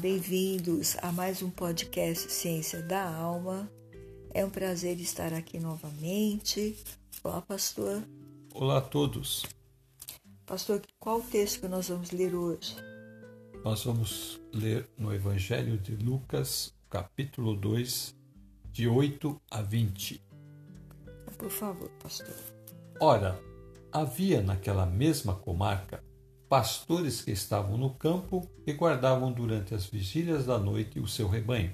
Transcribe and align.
bem-vindos 0.00 0.96
a 1.02 1.12
mais 1.12 1.42
um 1.42 1.50
podcast 1.50 2.32
Ciência 2.32 2.80
da 2.80 3.06
Alma. 3.06 3.70
É 4.32 4.42
um 4.42 4.48
prazer 4.48 4.98
estar 4.98 5.34
aqui 5.34 5.60
novamente. 5.60 6.74
Olá, 7.22 7.42
pastor. 7.42 8.02
Olá 8.54 8.78
a 8.78 8.80
todos. 8.80 9.44
Pastor, 10.46 10.80
qual 10.98 11.20
texto 11.20 11.60
que 11.60 11.68
nós 11.68 11.90
vamos 11.90 12.12
ler 12.12 12.34
hoje? 12.34 12.76
Nós 13.62 13.84
vamos 13.84 14.40
ler 14.54 14.88
no 14.96 15.12
Evangelho 15.14 15.76
de 15.76 15.94
Lucas, 15.96 16.74
capítulo 16.88 17.54
2, 17.54 18.16
de 18.72 18.88
8 18.88 19.38
a 19.50 19.60
20. 19.60 20.24
Por 21.36 21.50
favor, 21.50 21.90
pastor. 22.02 22.34
Ora, 22.98 23.38
havia 23.92 24.40
naquela 24.40 24.86
mesma 24.86 25.34
comarca 25.34 26.02
pastores 26.50 27.22
que 27.22 27.30
estavam 27.30 27.78
no 27.78 27.90
campo 27.90 28.44
e 28.66 28.72
guardavam 28.72 29.30
durante 29.30 29.72
as 29.72 29.86
vigílias 29.86 30.46
da 30.46 30.58
noite 30.58 30.98
o 30.98 31.06
seu 31.06 31.28
rebanho. 31.28 31.72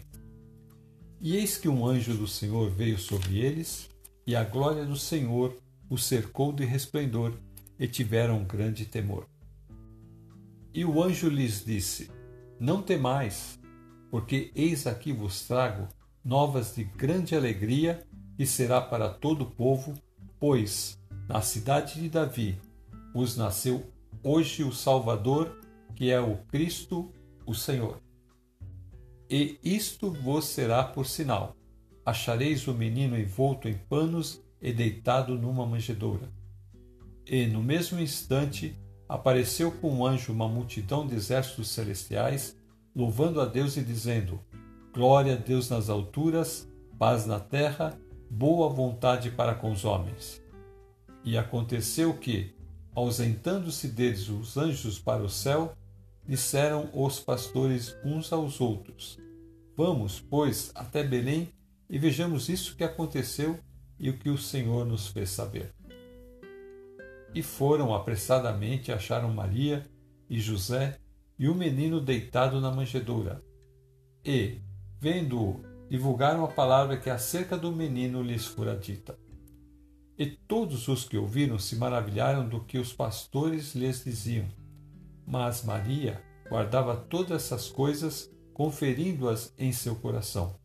E 1.19 1.35
eis 1.35 1.57
que 1.57 1.67
um 1.67 1.87
anjo 1.87 2.13
do 2.13 2.29
Senhor 2.29 2.71
veio 2.71 2.99
sobre 2.99 3.39
eles, 3.39 3.89
e 4.27 4.37
a 4.37 4.45
glória 4.45 4.85
do 4.85 4.95
Senhor 4.95 5.57
os 5.89 6.05
cercou 6.05 6.53
de 6.53 6.67
resplendor, 6.67 7.33
e 7.79 7.89
tiveram 7.89 8.45
grande 8.45 8.85
temor. 8.85 9.27
E 10.75 10.85
o 10.85 11.03
anjo 11.03 11.31
lhes 11.31 11.65
disse: 11.65 12.11
Não 12.61 12.83
temais, 12.83 13.59
porque 14.11 14.53
eis 14.55 14.87
aqui 14.87 15.11
vos 15.11 15.41
trago 15.47 15.89
novas 16.23 16.75
de 16.75 16.85
grande 16.85 17.35
alegria, 17.35 18.07
que 18.37 18.45
será 18.45 18.83
para 18.83 19.09
todo 19.09 19.45
o 19.45 19.51
povo, 19.51 19.95
pois 20.39 20.99
na 21.27 21.41
cidade 21.41 21.99
de 21.99 22.11
Davi 22.11 22.59
vos 23.15 23.39
nasceu 23.39 23.96
hoje 24.27 24.65
o 24.65 24.73
Salvador, 24.73 25.57
que 25.95 26.11
é 26.11 26.21
o 26.21 26.39
Cristo, 26.49 27.13
o 27.47 27.55
Senhor. 27.55 28.03
E 29.31 29.57
isto 29.63 30.11
vos 30.11 30.47
será 30.47 30.83
por 30.83 31.07
sinal: 31.07 31.57
achareis 32.05 32.67
o 32.67 32.75
menino 32.75 33.17
envolto 33.17 33.69
em 33.69 33.75
panos 33.75 34.43
e 34.61 34.73
deitado 34.73 35.39
numa 35.39 35.65
manjedoura. 35.65 36.29
E 37.25 37.47
no 37.47 37.63
mesmo 37.63 38.01
instante 38.01 38.77
apareceu 39.09 39.71
com 39.71 39.93
um 39.93 40.05
anjo 40.05 40.33
uma 40.33 40.49
multidão 40.49 41.07
de 41.07 41.15
exércitos 41.15 41.69
celestiais, 41.69 42.57
louvando 42.95 43.41
a 43.41 43.47
Deus 43.47 43.77
e 43.77 43.83
dizendo: 43.83 44.41
Glória 44.93 45.35
a 45.35 45.37
Deus 45.37 45.71
nas 45.71 45.89
alturas, 45.89 46.69
paz 46.99 47.27
na 47.27 47.39
terra, 47.39 47.97
boa 48.29 48.69
vontade 48.69 49.31
para 49.31 49.55
com 49.55 49.71
os 49.71 49.85
homens. 49.85 50.43
E 51.23 51.39
aconteceu 51.39 52.15
que, 52.15 52.56
ausentando-se 52.97 53.89
deles 53.89 54.31
os 54.31 54.57
anjos 54.57 54.99
para 54.99 55.23
o 55.23 55.29
céu, 55.29 55.77
disseram 56.27 56.89
os 56.95 57.21
pastores 57.21 57.95
uns 58.03 58.33
aos 58.33 58.59
outros: 58.59 59.19
Vamos, 59.77 60.19
pois, 60.19 60.73
até 60.75 61.05
Belém 61.05 61.51
e 61.89 61.99
vejamos 61.99 62.49
isso 62.49 62.75
que 62.75 62.83
aconteceu 62.83 63.61
e 63.99 64.09
o 64.09 64.19
que 64.19 64.31
o 64.31 64.39
Senhor 64.39 64.87
nos 64.87 65.09
fez 65.09 65.29
saber. 65.29 65.73
E 67.35 67.43
foram 67.43 67.95
apressadamente 67.95 68.91
acharam 68.91 69.31
Maria 69.33 69.85
e 70.29 70.41
José 70.41 70.99
e 71.39 71.49
o 71.51 71.55
menino 71.55 72.01
deitado 72.01 72.63
na 72.63 72.71
manjedoura. 72.71 73.43
E, 74.25 74.59
vendo-o, 74.99 75.61
divulgaram 75.91 76.45
a 76.45 76.49
palavra 76.49 76.97
que 76.97 77.11
acerca 77.11 77.59
do 77.59 77.71
menino 77.71 78.23
lhes 78.23 78.47
fora 78.47 78.75
dita. 78.75 79.17
E 80.19 80.27
todos 80.27 80.89
os 80.89 81.05
que 81.05 81.19
ouviram 81.19 81.59
se 81.59 81.77
maravilharam 81.77 82.49
do 82.49 82.61
que 82.61 82.79
os 82.79 82.93
pastores 82.93 83.75
lhes 83.75 84.03
diziam. 84.03 84.49
Mas 85.27 85.63
Maria 85.63 86.23
guardava 86.49 86.97
todas 86.97 87.45
essas 87.45 87.69
coisas, 87.69 88.31
conferindo-as 88.55 89.53
em 89.59 89.73
seu 89.73 89.95
coração. 89.97 90.59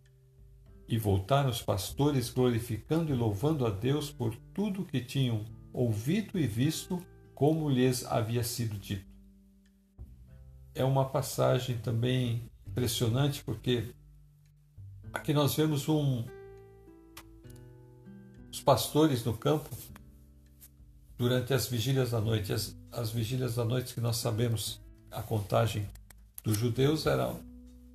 E 0.88 0.98
voltaram 0.98 1.50
os 1.50 1.62
pastores 1.62 2.30
glorificando 2.30 3.12
e 3.12 3.16
louvando 3.16 3.66
a 3.66 3.70
Deus 3.70 4.10
por 4.10 4.36
tudo 4.54 4.86
que 4.86 5.02
tinham 5.02 5.44
ouvido 5.74 6.40
e 6.40 6.48
visto, 6.48 7.04
como 7.34 7.70
lhes 7.70 8.06
havia 8.06 8.44
sido 8.44 8.78
dito. 8.78 9.10
É 10.74 10.84
uma 10.84 11.10
passagem 11.10 11.78
também 11.78 12.50
impressionante 12.68 13.44
porque 13.44 13.94
aqui 15.12 15.34
nós 15.34 15.56
vemos 15.56 15.90
um, 15.90 16.24
os 18.52 18.60
pastores 18.60 19.24
no 19.24 19.36
campo, 19.36 19.70
durante 21.18 21.54
as 21.54 21.68
vigílias 21.68 22.12
da 22.12 22.20
noite, 22.20 22.52
as, 22.52 22.76
as 22.92 23.10
vigílias 23.10 23.56
da 23.56 23.64
noite 23.64 23.94
que 23.94 24.02
nós 24.02 24.18
sabemos, 24.18 24.82
a 25.10 25.22
contagem 25.22 25.88
dos 26.44 26.58
judeus 26.58 27.06
era 27.06 27.34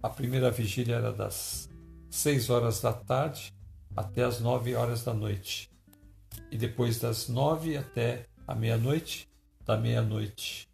a 0.03 0.09
primeira 0.09 0.51
vigília 0.51 0.97
era 0.97 1.13
das 1.13 1.69
seis 2.09 2.49
horas 2.49 2.81
da 2.81 2.93
tarde 2.93 3.53
até 3.97 4.25
as 4.25 4.41
nove 4.41 4.75
horas 4.75 5.03
da 5.03 5.13
noite 5.13 5.71
e 6.51 6.57
depois 6.57 7.01
das 7.01 7.29
nove 7.29 7.77
até 7.77 8.27
a 8.47 8.55
meia-noite, 8.55 9.29
da 9.65 9.77
meia-noite 9.77 10.69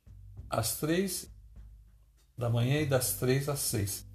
às 0.50 0.76
três 0.76 1.32
da 2.36 2.50
manhã 2.50 2.80
e 2.80 2.86
das 2.86 3.14
três 3.14 3.48
às 3.48 3.60
seis. 3.60 4.06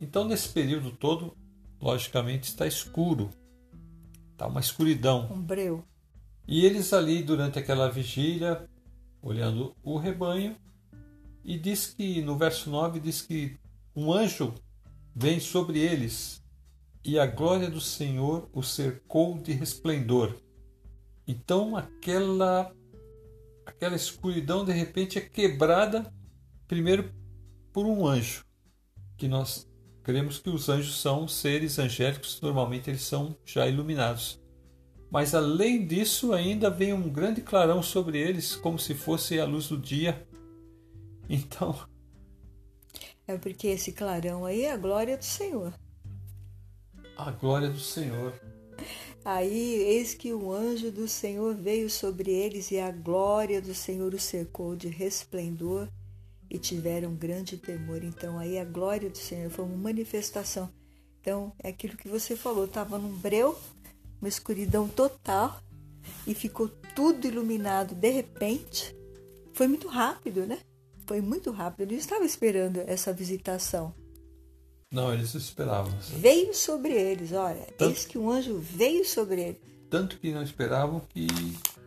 Então 0.00 0.24
nesse 0.24 0.48
período 0.48 0.90
todo, 0.90 1.36
logicamente 1.80 2.48
está 2.48 2.66
escuro 2.66 3.30
Está 4.40 4.48
uma 4.48 4.60
escuridão. 4.60 5.28
Um 5.30 5.42
breu. 5.42 5.84
E 6.48 6.64
eles 6.64 6.94
ali, 6.94 7.22
durante 7.22 7.58
aquela 7.58 7.90
vigília, 7.90 8.66
olhando 9.20 9.76
o 9.82 9.98
rebanho, 9.98 10.56
e 11.44 11.58
diz 11.58 11.92
que, 11.92 12.22
no 12.22 12.38
verso 12.38 12.70
9, 12.70 13.00
diz 13.00 13.20
que 13.20 13.58
um 13.94 14.10
anjo 14.10 14.54
vem 15.14 15.38
sobre 15.38 15.80
eles 15.80 16.42
e 17.04 17.18
a 17.18 17.26
glória 17.26 17.68
do 17.68 17.82
Senhor 17.82 18.48
o 18.50 18.62
cercou 18.62 19.36
de 19.36 19.52
resplendor. 19.52 20.34
Então 21.28 21.76
aquela 21.76 22.74
aquela 23.66 23.94
escuridão 23.94 24.64
de 24.64 24.72
repente 24.72 25.18
é 25.18 25.20
quebrada 25.20 26.10
primeiro 26.66 27.12
por 27.74 27.84
um 27.84 28.06
anjo, 28.06 28.46
que 29.18 29.28
nós 29.28 29.69
Cremos 30.02 30.38
que 30.38 30.48
os 30.48 30.68
anjos 30.68 31.00
são 31.00 31.28
seres 31.28 31.78
angélicos, 31.78 32.40
normalmente 32.40 32.88
eles 32.88 33.02
são 33.02 33.36
já 33.44 33.66
iluminados. 33.66 34.40
Mas 35.10 35.34
além 35.34 35.86
disso, 35.86 36.32
ainda 36.32 36.70
vem 36.70 36.92
um 36.92 37.08
grande 37.08 37.42
clarão 37.42 37.82
sobre 37.82 38.18
eles, 38.18 38.56
como 38.56 38.78
se 38.78 38.94
fosse 38.94 39.38
a 39.38 39.44
luz 39.44 39.68
do 39.68 39.76
dia. 39.76 40.26
Então. 41.32 41.78
É 43.24 43.38
porque 43.38 43.68
esse 43.68 43.92
clarão 43.92 44.44
aí 44.44 44.62
é 44.62 44.72
a 44.72 44.76
glória 44.76 45.16
do 45.16 45.24
Senhor. 45.24 45.72
A 47.16 47.30
glória 47.30 47.70
do 47.70 47.78
Senhor. 47.78 48.34
Aí, 49.24 49.74
eis 49.82 50.12
que 50.12 50.32
o 50.32 50.52
anjo 50.52 50.90
do 50.90 51.06
Senhor 51.06 51.54
veio 51.54 51.88
sobre 51.88 52.32
eles 52.32 52.72
e 52.72 52.80
a 52.80 52.90
glória 52.90 53.62
do 53.62 53.72
Senhor 53.72 54.12
os 54.12 54.24
cercou 54.24 54.74
de 54.74 54.88
resplendor 54.88 55.86
e 56.50 56.58
tiveram 56.58 57.14
grande 57.14 57.56
temor. 57.56 58.02
Então 58.02 58.38
aí 58.38 58.58
a 58.58 58.64
glória 58.64 59.08
do 59.08 59.16
Senhor 59.16 59.50
foi 59.50 59.64
uma 59.64 59.76
manifestação. 59.76 60.68
Então 61.20 61.52
é 61.62 61.68
aquilo 61.68 61.96
que 61.96 62.08
você 62.08 62.34
falou, 62.34 62.64
estava 62.64 62.98
num 62.98 63.14
breu, 63.16 63.56
uma 64.20 64.28
escuridão 64.28 64.88
total 64.88 65.62
e 66.26 66.34
ficou 66.34 66.68
tudo 66.94 67.26
iluminado 67.26 67.94
de 67.94 68.10
repente. 68.10 68.96
Foi 69.52 69.68
muito 69.68 69.86
rápido, 69.86 70.46
né? 70.46 70.58
Foi 71.06 71.20
muito 71.20 71.50
rápido. 71.50 71.82
Eu 71.82 71.92
não 71.92 71.98
estava 71.98 72.24
esperando 72.24 72.78
essa 72.86 73.12
visitação. 73.12 73.94
Não, 74.92 75.12
eles 75.14 75.34
esperavam. 75.34 75.92
Veio 76.16 76.52
sobre 76.52 76.92
eles, 76.92 77.32
olha, 77.32 77.64
Tanto... 77.78 77.90
eis 77.90 78.04
que 78.04 78.18
um 78.18 78.28
anjo 78.28 78.58
veio 78.58 79.04
sobre 79.04 79.40
eles. 79.40 79.60
Tanto 79.88 80.18
que 80.18 80.32
não 80.32 80.42
esperavam 80.42 81.00
que 81.08 81.28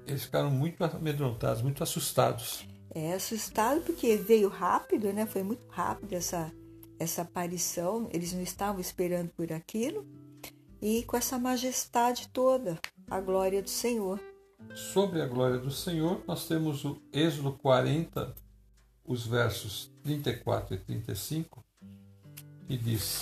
eles 0.08 0.24
ficaram 0.24 0.50
muito 0.50 0.82
amedrontados, 0.84 1.62
muito 1.62 1.84
assustados 1.84 2.66
é, 2.94 3.14
assustado 3.14 3.82
porque 3.82 4.16
veio 4.16 4.50
rápido, 4.50 5.12
né? 5.12 5.26
Foi 5.26 5.44
muito 5.44 5.66
rápido 5.68 6.14
essa, 6.14 6.52
essa 7.00 7.24
aparição. 7.24 8.08
Eles 8.14 8.34
não 8.34 8.42
estavam 8.42 8.80
esperando 8.80 9.30
por 9.30 9.52
aquilo. 9.52 10.06
E 10.82 11.04
com 11.04 11.18
essa 11.18 11.40
majestade 11.40 12.28
toda, 12.30 12.80
a 13.10 13.20
glória 13.20 13.62
do 13.62 13.70
Senhor. 13.70 14.20
Sobre 14.76 15.22
a 15.22 15.28
glória 15.28 15.58
do 15.58 15.72
Senhor, 15.72 16.22
nós 16.28 16.48
temos 16.48 16.84
o 16.86 17.02
Êxodo 17.12 17.54
40, 17.54 18.36
os 19.06 19.26
versos 19.26 19.92
34 20.04 20.76
e 20.76 20.78
35, 20.78 21.64
que 22.68 22.78
diz: 22.78 23.22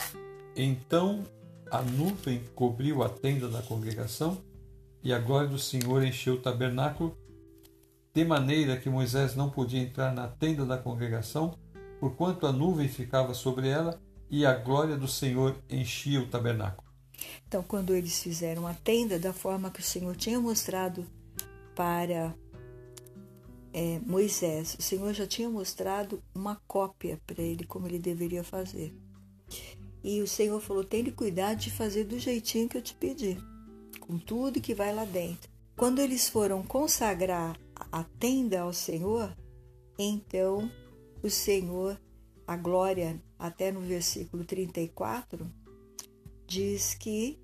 Então 0.56 1.24
a 1.70 1.82
nuvem 1.82 2.44
cobriu 2.56 3.04
a 3.04 3.10
tenda 3.10 3.48
da 3.48 3.62
congregação, 3.62 4.42
e 5.04 5.14
a 5.14 5.20
glória 5.20 5.50
do 5.50 5.58
Senhor 5.58 6.04
encheu 6.04 6.36
o 6.36 6.42
tabernáculo, 6.42 7.18
de 8.14 8.26
maneira 8.26 8.78
que 8.78 8.90
Moisés 8.90 9.36
não 9.36 9.50
podia 9.50 9.82
entrar 9.82 10.14
na 10.14 10.28
tenda 10.28 10.66
da 10.66 10.78
congregação, 10.78 11.58
porquanto 12.00 12.46
a 12.46 12.52
nuvem 12.52 12.88
ficava 12.88 13.34
sobre 13.34 13.70
ela 13.70 14.02
e 14.30 14.46
a 14.46 14.54
glória 14.54 14.98
do 14.98 15.08
Senhor 15.08 15.56
enchia 15.70 16.22
o 16.22 16.28
tabernáculo. 16.28 16.90
Então, 17.48 17.64
quando 17.64 17.94
eles 17.94 18.22
fizeram 18.22 18.66
a 18.66 18.74
tenda 18.74 19.20
da 19.20 19.34
forma 19.34 19.70
que 19.70 19.80
o 19.80 19.84
Senhor 19.84 20.16
tinha 20.16 20.40
mostrado 20.40 21.06
para 21.76 22.34
é, 23.74 24.00
Moisés, 24.06 24.76
o 24.80 24.82
Senhor 24.82 25.14
já 25.14 25.28
tinha 25.28 25.50
mostrado 25.50 26.22
uma 26.34 26.62
cópia 26.68 27.20
para 27.26 27.42
ele 27.42 27.66
como 27.66 27.88
ele 27.88 28.00
deveria 28.00 28.44
fazer. 28.44 28.94
E 30.04 30.22
o 30.22 30.28
Senhor 30.28 30.60
falou: 30.60 30.84
tem 30.84 31.04
cuidado 31.12 31.60
de 31.60 31.72
fazer 31.72 32.06
do 32.06 32.18
jeitinho 32.18 32.68
que 32.68 32.78
eu 32.78 32.82
te 32.82 32.96
pedi, 32.96 33.38
com 34.00 34.18
tudo 34.18 34.62
que 34.62 34.74
vai 34.74 34.94
lá 34.94 35.06
dentro. 35.06 35.50
Quando 35.76 36.00
eles 36.00 36.28
foram 36.28 36.64
consagrar 36.64 37.58
a 37.92 38.04
tenda 38.04 38.62
ao 38.62 38.74
Senhor, 38.74 39.36
então 39.98 40.70
o 41.24 41.30
Senhor, 41.30 42.00
a 42.48 42.58
glória, 42.58 43.22
até 43.38 43.72
no 43.72 43.80
versículo 43.82 44.44
34, 44.44 45.50
diz 46.48 46.94
que 46.94 47.40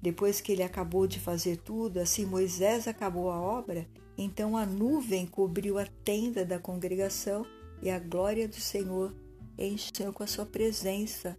depois 0.00 0.40
que 0.40 0.52
ele 0.52 0.62
acabou 0.62 1.06
de 1.06 1.18
fazer 1.18 1.56
tudo, 1.56 1.98
assim 1.98 2.26
Moisés 2.26 2.86
acabou 2.86 3.30
a 3.30 3.40
obra, 3.40 3.88
então 4.18 4.56
a 4.56 4.66
nuvem 4.66 5.26
cobriu 5.26 5.78
a 5.78 5.86
tenda 6.04 6.44
da 6.44 6.58
congregação 6.58 7.46
e 7.82 7.90
a 7.90 7.98
glória 7.98 8.46
do 8.46 8.60
Senhor 8.60 9.14
encheu 9.58 10.12
com 10.12 10.22
a 10.22 10.26
sua 10.26 10.44
presença. 10.44 11.38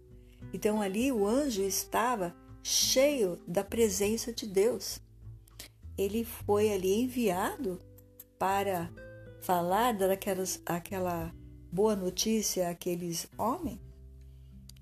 Então 0.52 0.82
ali 0.82 1.12
o 1.12 1.26
anjo 1.26 1.62
estava 1.62 2.34
cheio 2.62 3.38
da 3.46 3.62
presença 3.62 4.32
de 4.32 4.46
Deus. 4.46 5.00
Ele 5.96 6.24
foi 6.24 6.72
ali 6.72 7.02
enviado 7.02 7.78
para 8.38 8.90
falar 9.40 9.92
daquelas 9.92 10.60
aquela 10.66 11.32
boa 11.70 11.94
notícia 11.94 12.70
àqueles 12.70 13.28
homens 13.38 13.86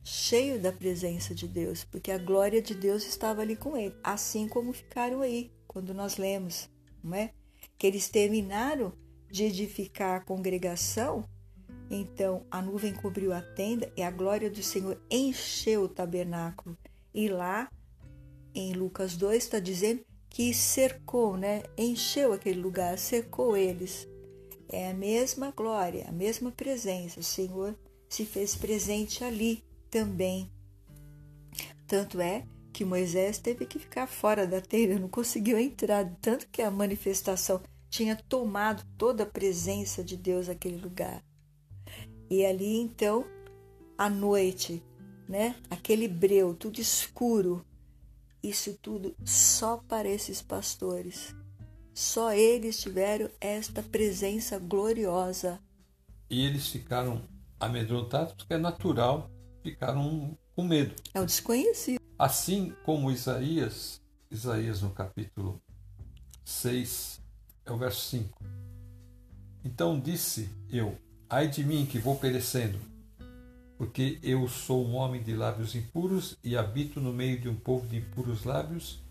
cheio 0.05 0.61
da 0.61 0.71
presença 0.71 1.35
de 1.35 1.49
Deus, 1.49 1.83
porque 1.83 2.13
a 2.13 2.19
glória 2.19 2.61
de 2.61 2.75
Deus 2.75 3.07
estava 3.07 3.41
ali 3.41 3.57
com 3.57 3.75
ele, 3.75 3.97
assim 4.05 4.47
como 4.47 4.73
ficaram 4.73 5.23
aí 5.23 5.51
quando 5.67 5.95
nós 5.95 6.19
lemos, 6.19 6.69
não 7.03 7.17
é? 7.17 7.33
Que 7.79 7.87
eles 7.87 8.09
terminaram 8.11 8.93
de 9.31 9.45
edificar 9.45 10.21
a 10.21 10.25
congregação, 10.25 11.25
então 11.91 12.47
a 12.51 12.61
nuvem 12.61 12.93
cobriu 12.93 13.33
a 13.33 13.41
tenda 13.41 13.91
e 13.97 14.03
a 14.03 14.11
glória 14.11 14.51
do 14.51 14.63
Senhor 14.63 15.01
encheu 15.11 15.85
o 15.85 15.89
tabernáculo. 15.89 16.77
E 17.13 17.29
lá 17.29 17.71
em 18.55 18.75
Lucas 18.75 19.17
2 19.17 19.43
está 19.43 19.59
dizendo 19.59 20.05
que 20.35 20.53
cercou, 20.53 21.37
né? 21.37 21.63
Encheu 21.79 22.33
aquele 22.33 22.61
lugar, 22.61 22.99
cercou 22.99 23.57
eles. 23.57 24.09
É 24.69 24.91
a 24.91 24.93
mesma 24.93 25.53
glória, 25.53 26.07
a 26.09 26.13
mesma 26.13 26.51
presença. 26.51 27.21
O 27.21 27.23
Senhor 27.23 27.79
se 28.09 28.27
fez 28.27 28.57
presente 28.57 29.23
ali 29.23 29.63
também. 29.89 30.51
Tanto 31.87 32.21
é 32.21 32.45
que 32.73 32.85
Moisés 32.85 33.39
teve 33.39 33.65
que 33.65 33.79
ficar 33.79 34.09
fora 34.09 34.45
da 34.45 34.61
tenda, 34.61 34.99
não 34.99 35.09
conseguiu 35.09 35.57
entrar, 35.57 36.05
tanto 36.21 36.49
que 36.49 36.63
a 36.63 36.71
manifestação 36.71 37.63
tinha 37.89 38.17
tomado 38.17 38.85
toda 38.99 39.23
a 39.23 39.27
presença 39.27 40.03
de 40.03 40.17
Deus 40.17 40.49
naquele 40.49 40.79
lugar. 40.79 41.25
E 42.29 42.45
ali 42.45 42.77
então, 42.81 43.25
à 43.97 44.11
noite, 44.11 44.83
né, 45.29 45.55
aquele 45.71 46.09
breu, 46.09 46.55
tudo 46.55 46.81
escuro, 46.81 47.65
isso 48.49 48.77
tudo 48.81 49.15
só 49.25 49.79
para 49.89 50.09
esses 50.09 50.43
pastores. 50.43 51.35
Só 51.93 52.33
eles 52.33 52.81
tiveram 52.81 53.31
esta 53.41 53.83
presença 53.83 54.59
gloriosa. 54.59 55.61
E 56.29 56.45
eles 56.45 56.69
ficaram 56.69 57.23
amedrontados 57.59 58.35
porque 58.35 58.55
é 58.55 58.59
natural 58.59 59.31
ficaram 59.65 60.37
com 60.55 60.63
medo. 60.63 60.95
É 61.15 61.21
o 61.21 61.27
desconhecido. 61.27 61.99
Assim 62.19 62.75
como 62.85 63.11
Isaías, 63.11 64.01
Isaías 64.31 64.83
no 64.83 64.91
capítulo 64.91 65.61
6, 66.45 67.21
é 67.65 67.73
o 67.73 67.79
verso 67.79 68.03
5. 68.11 68.45
Então 69.65 69.99
disse 69.99 70.51
eu: 70.69 70.99
Ai 71.29 71.49
de 71.49 71.65
mim 71.65 71.87
que 71.87 71.99
vou 71.99 72.17
perecendo, 72.17 72.79
porque 73.77 74.19
eu 74.23 74.47
sou 74.49 74.85
um 74.87 74.95
homem 74.95 75.23
de 75.23 75.35
lábios 75.35 75.75
impuros 75.75 76.39
e 76.43 76.57
habito 76.57 77.01
no 77.01 77.13
meio 77.13 77.41
de 77.41 77.49
um 77.49 77.57
povo 77.57 77.87
de 77.87 77.97
impuros 77.97 78.45
lábios, 78.45 79.03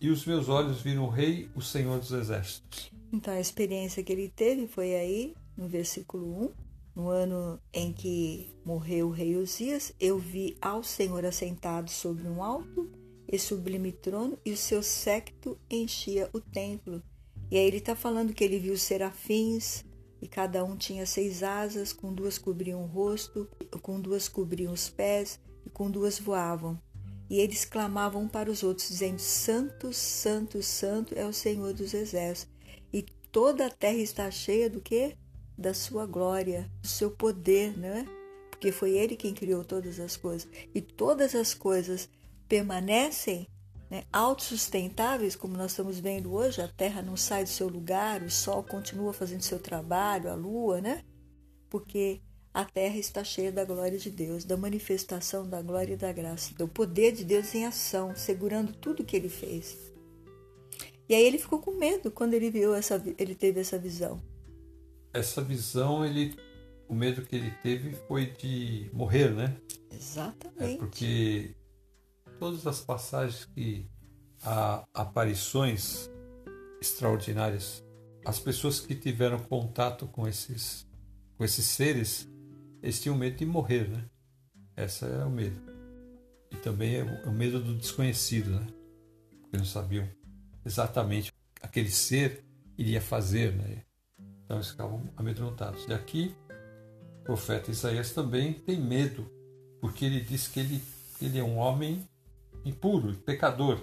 e 0.00 0.08
os 0.08 0.24
meus 0.24 0.48
olhos 0.48 0.80
viram 0.80 1.04
o 1.04 1.10
Rei, 1.10 1.50
o 1.54 1.60
Senhor 1.60 1.98
dos 1.98 2.12
Exércitos. 2.12 2.90
Então 3.12 3.34
a 3.34 3.40
experiência 3.40 4.02
que 4.02 4.12
ele 4.12 4.28
teve 4.28 4.66
foi 4.66 4.94
aí, 4.94 5.34
no 5.56 5.68
versículo 5.68 6.44
1, 6.44 6.70
no 6.94 7.08
ano 7.08 7.60
em 7.72 7.92
que 7.92 8.50
morreu 8.64 9.08
o 9.08 9.10
rei 9.10 9.36
Uzias, 9.36 9.92
eu 10.00 10.18
vi 10.18 10.56
ao 10.60 10.82
Senhor 10.82 11.24
assentado 11.24 11.90
sobre 11.90 12.26
um 12.28 12.42
alto 12.42 12.90
e 13.28 13.38
sublime 13.38 13.92
trono, 13.92 14.38
e 14.44 14.52
o 14.52 14.56
seu 14.56 14.82
séquito 14.82 15.58
enchia 15.70 16.28
o 16.32 16.40
templo. 16.40 17.02
E 17.50 17.56
aí 17.56 17.64
ele 17.64 17.76
está 17.76 17.94
falando 17.94 18.32
que 18.32 18.42
ele 18.42 18.58
viu 18.58 18.76
serafins, 18.76 19.84
e 20.20 20.28
cada 20.28 20.64
um 20.64 20.76
tinha 20.76 21.06
seis 21.06 21.42
asas, 21.42 21.92
com 21.92 22.12
duas 22.12 22.38
cobriam 22.38 22.82
o 22.82 22.86
rosto, 22.86 23.48
com 23.82 24.00
duas 24.00 24.28
cobriam 24.28 24.72
os 24.72 24.88
pés, 24.88 25.40
e 25.64 25.70
com 25.70 25.90
duas 25.90 26.18
voavam. 26.18 26.80
E 27.28 27.38
eles 27.38 27.64
clamavam 27.64 28.26
para 28.28 28.50
os 28.50 28.62
outros, 28.62 28.88
dizendo: 28.88 29.18
Santo, 29.18 29.92
Santo, 29.92 30.62
Santo 30.62 31.14
é 31.16 31.24
o 31.24 31.32
Senhor 31.32 31.72
dos 31.72 31.94
exércitos. 31.94 32.54
E 32.92 33.02
toda 33.30 33.66
a 33.66 33.70
terra 33.70 33.98
está 33.98 34.30
cheia 34.30 34.68
do 34.68 34.80
que? 34.80 35.16
da 35.60 35.74
sua 35.74 36.06
glória, 36.06 36.70
do 36.80 36.88
seu 36.88 37.10
poder, 37.10 37.76
né? 37.76 38.06
Porque 38.50 38.72
foi 38.72 38.92
Ele 38.92 39.14
quem 39.14 39.34
criou 39.34 39.62
todas 39.62 40.00
as 40.00 40.16
coisas. 40.16 40.48
E 40.74 40.80
todas 40.80 41.34
as 41.34 41.52
coisas 41.52 42.08
permanecem 42.48 43.46
né, 43.90 44.04
autossustentáveis, 44.12 45.34
como 45.34 45.56
nós 45.56 45.72
estamos 45.72 45.98
vendo 45.98 46.32
hoje, 46.32 46.62
a 46.62 46.68
Terra 46.68 47.02
não 47.02 47.16
sai 47.16 47.42
do 47.42 47.50
seu 47.50 47.68
lugar, 47.68 48.22
o 48.22 48.30
Sol 48.30 48.62
continua 48.62 49.12
fazendo 49.12 49.42
seu 49.42 49.58
trabalho, 49.58 50.30
a 50.30 50.34
Lua, 50.34 50.80
né? 50.80 51.04
Porque 51.68 52.20
a 52.54 52.64
Terra 52.64 52.96
está 52.96 53.24
cheia 53.24 53.50
da 53.50 53.64
glória 53.64 53.98
de 53.98 54.10
Deus, 54.10 54.44
da 54.44 54.56
manifestação 54.56 55.48
da 55.48 55.60
glória 55.60 55.94
e 55.94 55.96
da 55.96 56.12
graça, 56.12 56.54
do 56.54 56.68
poder 56.68 57.12
de 57.12 57.24
Deus 57.24 57.54
em 57.54 57.66
ação, 57.66 58.14
segurando 58.14 58.72
tudo 58.72 59.04
que 59.04 59.16
ele 59.16 59.28
fez. 59.28 59.76
E 61.08 61.14
aí 61.14 61.24
ele 61.24 61.38
ficou 61.38 61.58
com 61.58 61.72
medo 61.72 62.10
quando 62.10 62.34
ele 62.34 62.50
viu 62.50 62.74
essa, 62.74 63.02
ele 63.18 63.34
teve 63.34 63.60
essa 63.60 63.76
visão 63.76 64.20
essa 65.12 65.42
visão, 65.42 66.04
ele, 66.04 66.36
o 66.88 66.94
medo 66.94 67.22
que 67.22 67.36
ele 67.36 67.50
teve 67.62 67.92
foi 68.06 68.26
de 68.26 68.88
morrer, 68.92 69.30
né? 69.30 69.56
Exatamente. 69.92 70.74
É 70.74 70.76
porque 70.76 71.54
todas 72.40 72.66
as 72.66 72.80
passagens 72.80 73.44
que 73.44 73.86
há 74.42 74.82
aparições 74.94 76.10
extraordinárias, 76.80 77.84
as 78.24 78.40
pessoas 78.40 78.80
que 78.80 78.94
tiveram 78.94 79.38
contato 79.38 80.06
com 80.06 80.26
esses, 80.26 80.88
com 81.36 81.44
esses 81.44 81.66
seres, 81.66 82.26
eles 82.82 83.00
tinham 83.00 83.16
medo 83.16 83.36
de 83.36 83.44
morrer, 83.44 83.88
né? 83.90 84.08
Essa 84.74 85.06
é 85.06 85.24
o 85.24 85.30
medo. 85.30 85.60
E 86.50 86.56
também 86.56 86.96
é 86.96 87.04
o, 87.04 87.28
é 87.28 87.30
medo 87.30 87.60
do 87.60 87.76
desconhecido, 87.76 88.50
né? 88.50 88.66
Porque 89.42 89.58
não 89.58 89.64
sabiam 89.66 90.08
exatamente 90.64 91.30
aquele 91.60 91.90
ser 91.90 92.42
iria 92.78 93.02
fazer, 93.02 93.54
né? 93.54 93.84
Então 94.44 94.56
eles 94.56 94.70
ficavam 94.70 95.02
amedrontados. 95.14 95.86
E 95.86 95.92
aqui, 95.92 96.34
o 97.20 97.24
profeta 97.24 97.70
Isaías 97.70 98.12
também 98.12 98.54
tem 98.54 98.80
medo, 98.80 99.30
porque 99.78 100.06
ele 100.06 100.22
diz 100.22 100.48
que 100.48 100.60
ele, 100.60 100.82
ele 101.20 101.38
é 101.38 101.44
um 101.44 101.58
homem 101.58 102.08
impuro, 102.64 103.14
pecador. 103.14 103.80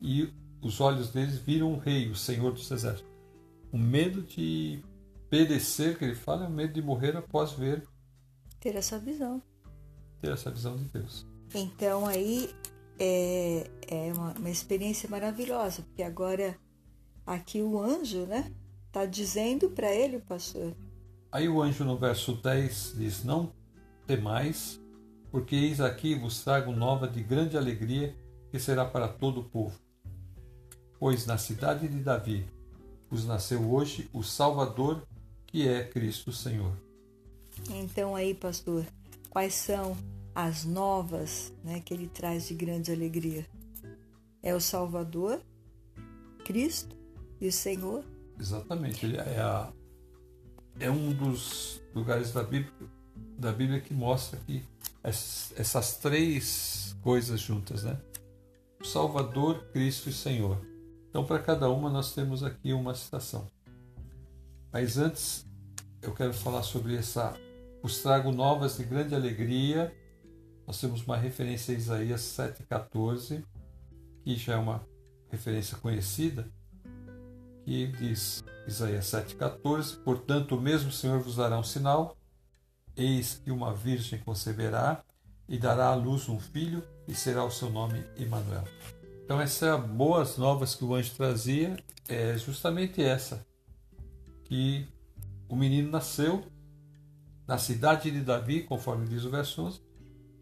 E 0.00 0.32
os 0.62 0.80
olhos 0.80 1.10
deles 1.10 1.38
viram 1.38 1.72
o 1.72 1.78
rei, 1.78 2.08
o 2.10 2.14
Senhor 2.14 2.52
dos 2.52 2.70
Exércitos. 2.70 3.10
O 3.72 3.78
medo 3.78 4.22
de 4.22 4.82
perecer, 5.28 5.96
que 5.96 6.04
ele 6.04 6.14
fala, 6.14 6.44
é 6.44 6.48
o 6.48 6.50
medo 6.50 6.72
de 6.72 6.82
morrer 6.82 7.16
após 7.16 7.52
ver. 7.52 7.86
Ter 8.58 8.74
essa 8.76 8.98
visão. 8.98 9.42
Ter 10.20 10.32
essa 10.32 10.50
visão 10.50 10.76
de 10.76 10.84
Deus. 10.84 11.26
Então 11.54 12.06
aí 12.06 12.50
é, 12.98 13.70
é 13.88 14.12
uma, 14.12 14.32
uma 14.32 14.50
experiência 14.50 15.08
maravilhosa, 15.08 15.82
porque 15.82 16.02
agora 16.02 16.56
aqui 17.26 17.62
o 17.62 17.80
anjo, 17.80 18.26
né? 18.26 18.52
Está 18.86 19.06
dizendo 19.06 19.70
para 19.70 19.92
ele, 19.92 20.18
pastor. 20.18 20.74
Aí 21.32 21.48
o 21.48 21.62
anjo 21.62 21.84
no 21.84 21.96
verso 21.96 22.34
10 22.34 22.94
diz: 22.98 23.24
Não 23.24 23.52
temais, 24.06 24.80
porque 25.30 25.54
eis 25.54 25.80
aqui 25.80 26.14
vos 26.14 26.42
trago 26.42 26.72
nova 26.72 27.06
de 27.08 27.22
grande 27.22 27.56
alegria, 27.56 28.14
que 28.50 28.58
será 28.58 28.84
para 28.84 29.08
todo 29.08 29.40
o 29.40 29.44
povo. 29.44 29.78
Pois 30.98 31.26
na 31.26 31.38
cidade 31.38 31.88
de 31.88 32.00
Davi 32.00 32.46
vos 33.08 33.24
nasceu 33.24 33.70
hoje 33.70 34.08
o 34.12 34.22
Salvador, 34.22 35.06
que 35.46 35.66
é 35.66 35.84
Cristo 35.84 36.32
Senhor. 36.32 36.72
Então 37.70 38.14
aí, 38.14 38.34
pastor, 38.34 38.84
quais 39.28 39.54
são 39.54 39.96
as 40.34 40.64
novas 40.64 41.52
né, 41.64 41.80
que 41.80 41.92
ele 41.94 42.08
traz 42.08 42.48
de 42.48 42.54
grande 42.54 42.92
alegria? 42.92 43.46
É 44.42 44.54
o 44.54 44.60
Salvador, 44.60 45.40
Cristo 46.44 46.96
e 47.40 47.48
o 47.48 47.52
Senhor 47.52 48.04
Exatamente. 48.40 49.04
Ele 49.04 49.18
é, 49.18 49.38
a, 49.38 49.70
é 50.80 50.90
um 50.90 51.12
dos 51.12 51.82
lugares 51.94 52.32
da 52.32 52.42
Bíblia, 52.42 52.72
da 53.40 53.52
Bíblia 53.52 53.80
que 53.80 53.94
mostra 53.94 54.38
que 54.46 54.62
essas 55.02 55.96
três 55.96 56.94
coisas 57.02 57.40
juntas, 57.40 57.84
né? 57.84 57.98
Salvador, 58.84 59.64
Cristo 59.72 60.10
e 60.10 60.12
Senhor. 60.12 60.60
Então, 61.08 61.24
para 61.24 61.38
cada 61.38 61.68
uma, 61.70 61.90
nós 61.90 62.14
temos 62.14 62.42
aqui 62.42 62.72
uma 62.72 62.94
citação. 62.94 63.50
Mas 64.72 64.98
antes, 64.98 65.46
eu 66.02 66.14
quero 66.14 66.32
falar 66.32 66.62
sobre 66.62 66.96
essa. 66.96 67.34
Os 67.82 68.02
trago 68.02 68.30
novas 68.30 68.76
de 68.76 68.84
grande 68.84 69.14
alegria. 69.14 69.94
Nós 70.66 70.78
temos 70.78 71.02
uma 71.02 71.16
referência 71.16 71.74
a 71.74 71.78
Isaías 71.78 72.20
7,14, 72.20 73.42
que 74.22 74.36
já 74.36 74.54
é 74.54 74.56
uma 74.56 74.86
referência 75.30 75.76
conhecida, 75.78 76.46
que 77.64 77.86
diz, 77.88 78.44
Isaías 78.66 79.06
7,14: 79.06 80.02
Portanto, 80.04 80.56
o 80.56 80.60
mesmo 80.60 80.92
Senhor 80.92 81.20
vos 81.20 81.36
dará 81.36 81.58
um 81.58 81.64
sinal, 81.64 82.16
eis 82.96 83.40
que 83.42 83.50
uma 83.50 83.72
virgem 83.72 84.18
conceberá 84.20 85.02
e 85.48 85.58
dará 85.58 85.88
à 85.88 85.94
luz 85.94 86.28
um 86.28 86.38
filho, 86.38 86.82
e 87.08 87.14
será 87.14 87.44
o 87.44 87.50
seu 87.50 87.68
nome 87.68 88.04
Emanuel. 88.16 88.64
Então, 89.24 89.40
essas 89.40 89.84
boas 89.84 90.36
novas 90.36 90.76
que 90.76 90.84
o 90.84 90.94
anjo 90.94 91.12
trazia 91.16 91.76
é 92.08 92.38
justamente 92.38 93.02
essa, 93.02 93.44
que 94.44 94.86
o 95.48 95.56
menino 95.56 95.90
nasceu 95.90 96.44
na 97.46 97.58
cidade 97.58 98.12
de 98.12 98.20
Davi, 98.20 98.62
conforme 98.62 99.08
diz 99.08 99.24
o 99.24 99.30
verso 99.30 99.62
11, 99.62 99.80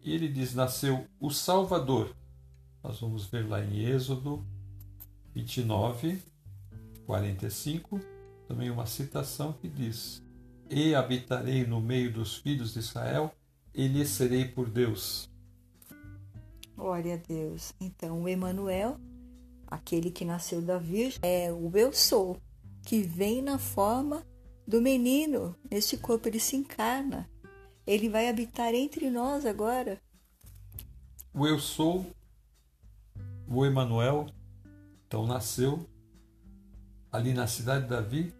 e 0.03 0.13
ele 0.13 0.27
diz: 0.27 0.53
nasceu 0.53 1.07
o 1.19 1.31
Salvador. 1.31 2.15
Nós 2.83 2.99
vamos 2.99 3.25
ver 3.25 3.47
lá 3.47 3.63
em 3.63 3.79
Êxodo 3.79 4.45
29, 5.33 6.21
45, 7.05 7.99
também 8.47 8.69
uma 8.69 8.85
citação 8.85 9.53
que 9.53 9.67
diz: 9.67 10.23
E 10.69 10.93
habitarei 10.93 11.65
no 11.65 11.81
meio 11.81 12.13
dos 12.13 12.37
filhos 12.37 12.73
de 12.73 12.79
Israel, 12.79 13.33
e 13.73 13.87
lhe 13.87 14.05
serei 14.05 14.45
por 14.45 14.69
Deus. 14.69 15.29
Glória 16.75 17.15
a 17.15 17.17
Deus. 17.17 17.73
Então, 17.79 18.23
o 18.23 18.29
Emanuel, 18.29 18.99
aquele 19.67 20.11
que 20.11 20.23
nasceu 20.23 20.61
da 20.61 20.77
Virgem, 20.77 21.19
é 21.23 21.51
o 21.51 21.75
eu 21.75 21.91
sou, 21.91 22.37
que 22.83 23.01
vem 23.01 23.41
na 23.41 23.57
forma 23.57 24.25
do 24.67 24.81
menino. 24.81 25.55
Neste 25.69 25.97
corpo 25.97 26.27
ele 26.27 26.39
se 26.39 26.55
encarna. 26.55 27.29
Ele 27.85 28.07
vai 28.07 28.29
habitar 28.29 28.73
entre 28.73 29.09
nós 29.09 29.45
agora. 29.45 29.99
O 31.33 31.47
eu 31.47 31.59
sou, 31.59 32.05
o 33.47 33.65
Emanuel, 33.65 34.27
então 35.07 35.25
nasceu 35.25 35.85
ali 37.11 37.33
na 37.33 37.47
cidade 37.47 37.83
de 37.83 37.89
Davi, 37.89 38.33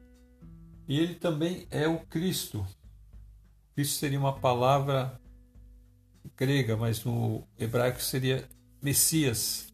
e 0.89 0.99
ele 0.99 1.13
também 1.13 1.67
é 1.69 1.87
o 1.87 1.99
Cristo. 1.99 2.65
Cristo 3.75 3.99
seria 3.99 4.19
uma 4.19 4.33
palavra 4.33 5.21
grega, 6.35 6.75
mas 6.75 7.03
no 7.05 7.47
hebraico 7.59 8.01
seria 8.01 8.49
Messias, 8.81 9.67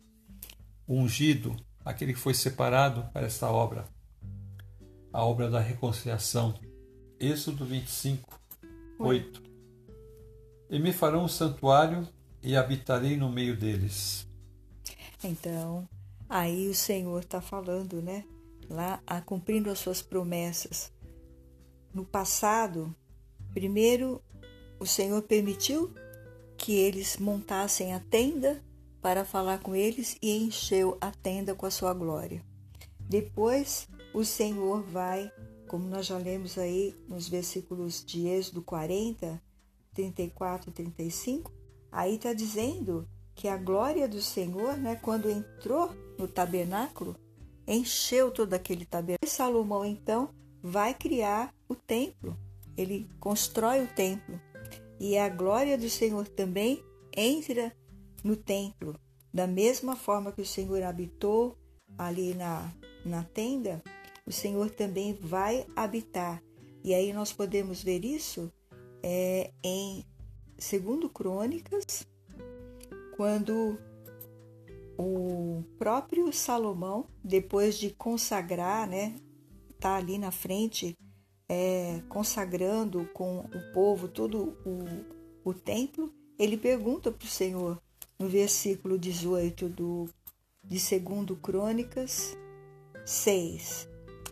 ungido, 0.85 1.55
aquele 1.85 2.13
que 2.13 2.19
foi 2.19 2.33
separado 2.33 3.09
para 3.13 3.27
esta 3.27 3.49
obra, 3.49 3.87
a 5.13 5.23
obra 5.23 5.49
da 5.49 5.61
reconciliação. 5.61 6.53
Êxodo 7.17 7.65
25, 7.65 8.37
8. 8.99 9.41
E 10.69 10.79
me 10.79 10.91
farão 10.91 11.23
um 11.23 11.29
santuário 11.29 12.05
e 12.43 12.57
habitarei 12.57 13.15
no 13.15 13.31
meio 13.31 13.55
deles. 13.55 14.27
Então, 15.23 15.87
aí 16.27 16.67
o 16.67 16.75
Senhor 16.75 17.21
está 17.21 17.39
falando, 17.39 18.01
né? 18.01 18.25
lá 18.69 19.01
a, 19.05 19.21
cumprindo 19.21 19.69
as 19.69 19.79
suas 19.79 20.01
promessas. 20.01 20.91
No 21.95 22.03
passado, 22.03 22.93
primeiro 23.53 24.21
o 24.77 24.85
Senhor 24.85 25.21
permitiu 25.21 25.93
que 26.57 26.73
eles 26.73 27.15
montassem 27.15 27.93
a 27.93 28.01
tenda 28.01 28.61
para 29.01 29.23
falar 29.23 29.59
com 29.59 29.73
eles 29.73 30.17
e 30.21 30.35
encheu 30.35 30.97
a 30.99 31.09
tenda 31.09 31.55
com 31.55 31.65
a 31.65 31.71
sua 31.71 31.93
glória. 31.93 32.43
Depois, 32.99 33.87
o 34.13 34.25
Senhor 34.25 34.83
vai, 34.83 35.31
como 35.69 35.87
nós 35.87 36.07
já 36.07 36.17
lemos 36.17 36.57
aí 36.57 36.93
nos 37.07 37.29
versículos 37.29 38.03
de 38.03 38.27
Êxodo 38.27 38.61
40, 38.61 39.41
34 39.93 40.71
e 40.71 40.73
35, 40.73 41.49
aí 41.89 42.15
está 42.15 42.33
dizendo 42.33 43.07
que 43.33 43.47
a 43.47 43.55
glória 43.55 44.05
do 44.05 44.21
Senhor, 44.21 44.75
né, 44.75 44.97
quando 44.97 45.29
entrou 45.29 45.95
no 46.19 46.27
tabernáculo, 46.27 47.15
encheu 47.65 48.31
todo 48.31 48.53
aquele 48.53 48.83
tabernáculo. 48.83 49.31
Salomão 49.31 49.85
então 49.85 50.29
vai 50.65 50.95
criar 50.95 51.53
o 51.69 51.75
templo. 51.75 52.35
Ele 52.75 53.07
constrói 53.19 53.83
o 53.83 53.87
templo 53.87 54.41
e 54.99 55.15
a 55.15 55.29
glória 55.29 55.77
do 55.77 55.87
Senhor 55.87 56.27
também 56.27 56.83
entra 57.15 57.71
no 58.23 58.35
templo. 58.35 58.99
Da 59.31 59.45
mesma 59.45 59.95
forma 59.95 60.31
que 60.31 60.41
o 60.41 60.45
Senhor 60.45 60.81
habitou 60.81 61.55
ali 61.95 62.33
na, 62.33 62.73
na 63.05 63.23
tenda, 63.23 63.83
o 64.25 64.31
Senhor 64.31 64.71
também 64.71 65.13
vai 65.13 65.67
habitar. 65.75 66.41
E 66.83 66.95
aí 66.95 67.13
nós 67.13 67.31
podemos 67.31 67.83
ver 67.83 68.03
isso 68.03 68.51
é, 69.03 69.51
em 69.63 70.03
segundo 70.57 71.07
Crônicas, 71.09 72.07
quando 73.15 73.77
o 74.97 75.63
próprio 75.77 76.33
Salomão, 76.33 77.05
depois 77.23 77.77
de 77.77 77.91
consagrar, 77.91 78.89
né, 78.89 79.15
tá 79.85 79.97
ali 79.97 80.17
na 80.17 80.31
frente, 80.31 80.97
é, 81.47 82.01
consagrando 82.09 83.07
com 83.13 83.41
o 83.41 83.71
povo 83.71 84.07
todo 84.07 84.57
o, 84.65 85.47
o 85.47 85.53
templo, 85.53 86.11
ele 86.39 86.57
pergunta 86.57 87.11
para 87.11 87.23
o 87.23 87.29
Senhor, 87.29 87.79
no 88.17 88.27
versículo 88.27 88.97
18 88.97 89.69
do, 89.69 90.09
de 90.63 90.79
2 90.79 91.39
Crônicas 91.39 92.35
6, 93.05 93.87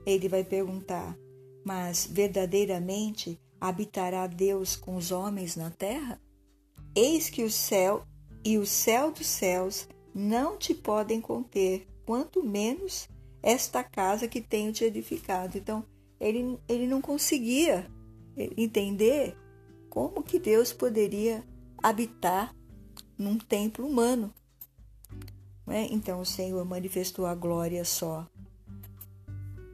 ele 0.08 0.28
vai 0.28 0.44
perguntar: 0.44 1.16
Mas 1.64 2.08
verdadeiramente 2.10 3.40
habitará 3.62 4.26
Deus 4.26 4.76
com 4.76 4.96
os 4.96 5.12
homens 5.12 5.56
na 5.56 5.70
terra? 5.70 6.20
Eis 6.96 7.30
que 7.30 7.44
o 7.44 7.52
céu 7.52 8.08
e 8.44 8.58
o 8.58 8.66
céu 8.66 9.12
dos 9.12 9.28
céus 9.28 9.88
não 10.16 10.58
te 10.58 10.74
podem 10.74 11.22
conter, 11.22 11.88
quanto 12.08 12.42
menos 12.42 13.08
esta 13.44 13.84
casa 13.84 14.28
que 14.28 14.42
tenho 14.42 14.74
te 14.74 14.84
edificado. 14.84 15.58
Então, 15.58 15.86
ele, 16.20 16.58
ele 16.68 16.88
não 16.88 17.02
conseguia 17.02 17.86
entender 18.58 19.38
como 19.90 20.24
que 20.24 20.40
Deus 20.40 20.74
poderia 20.74 21.44
habitar 21.78 22.56
num 23.18 23.38
templo 23.38 23.86
humano. 23.86 24.34
É? 25.68 25.84
Então, 25.94 26.20
o 26.22 26.26
Senhor 26.26 26.66
manifestou 26.66 27.26
a 27.26 27.36
glória 27.36 27.86
só 27.86 28.28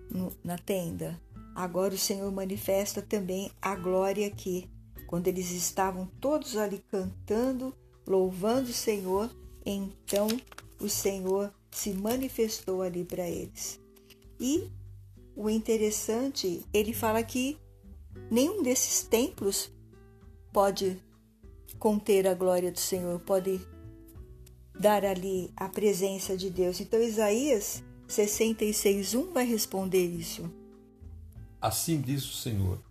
no, 0.09 0.33
na 0.43 0.57
tenda. 0.57 1.19
Agora, 1.55 1.93
o 1.93 1.97
Senhor 1.97 2.29
manifesta 2.31 3.01
também 3.01 3.51
a 3.61 3.75
glória 3.75 4.27
aqui, 4.27 4.69
quando 5.07 5.27
eles 5.27 5.51
estavam 5.51 6.07
todos 6.19 6.57
ali 6.57 6.83
cantando, 6.89 7.73
louvando 8.05 8.69
o 8.69 8.73
Senhor 8.73 9.29
então 9.65 10.27
o 10.79 10.89
Senhor 10.89 11.53
se 11.71 11.93
manifestou 11.93 12.81
ali 12.81 13.03
para 13.03 13.27
eles. 13.27 13.79
E 14.39 14.69
o 15.35 15.49
interessante, 15.49 16.65
ele 16.73 16.93
fala 16.93 17.23
que 17.23 17.57
nenhum 18.29 18.63
desses 18.63 19.03
templos 19.03 19.71
pode 20.51 21.01
conter 21.77 22.27
a 22.27 22.33
glória 22.33 22.71
do 22.71 22.79
Senhor, 22.79 23.19
pode 23.19 23.61
dar 24.79 25.03
ali 25.05 25.51
a 25.55 25.67
presença 25.67 26.38
de 26.38 26.49
Deus. 26.49 26.79
Então 26.79 27.01
Isaías 27.01 27.83
66:1 28.07 29.31
vai 29.31 29.45
responder 29.45 30.05
isso. 30.05 30.49
Assim 31.61 32.01
diz 32.01 32.23
o 32.23 32.35
Senhor: 32.35 32.81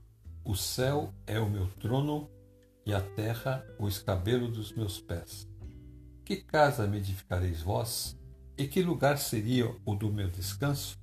O 0.44 0.54
céu 0.54 1.12
é 1.26 1.40
o 1.40 1.48
meu 1.48 1.66
trono 1.80 2.28
e 2.84 2.92
a 2.92 3.00
terra 3.00 3.66
o 3.78 3.88
escabelo 3.88 4.48
dos 4.48 4.72
meus 4.72 5.00
pés. 5.00 5.48
Que 6.24 6.36
casa 6.36 6.86
me 6.86 6.98
edificareis 6.98 7.62
vós? 7.62 8.17
E 8.58 8.66
que 8.66 8.82
lugar 8.82 9.18
seria 9.18 9.72
o 9.86 9.94
do 9.94 10.12
meu 10.12 10.28
descanso? 10.28 10.98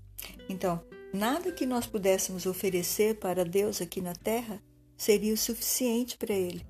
Então, 0.50 0.84
nada 1.14 1.54
que 1.54 1.66
nós 1.66 1.88
pudéssemos 1.88 2.46
oferecer 2.46 3.18
para 3.18 3.46
Deus 3.46 3.82
aqui 3.82 4.02
na 4.02 4.14
terra 4.14 4.62
seria 4.98 5.34
o 5.34 5.38
suficiente 5.38 6.18
para 6.18 6.34
Ele, 6.34 6.66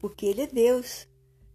porque 0.00 0.24
Ele 0.24 0.40
é 0.40 0.46
Deus. 0.46 1.06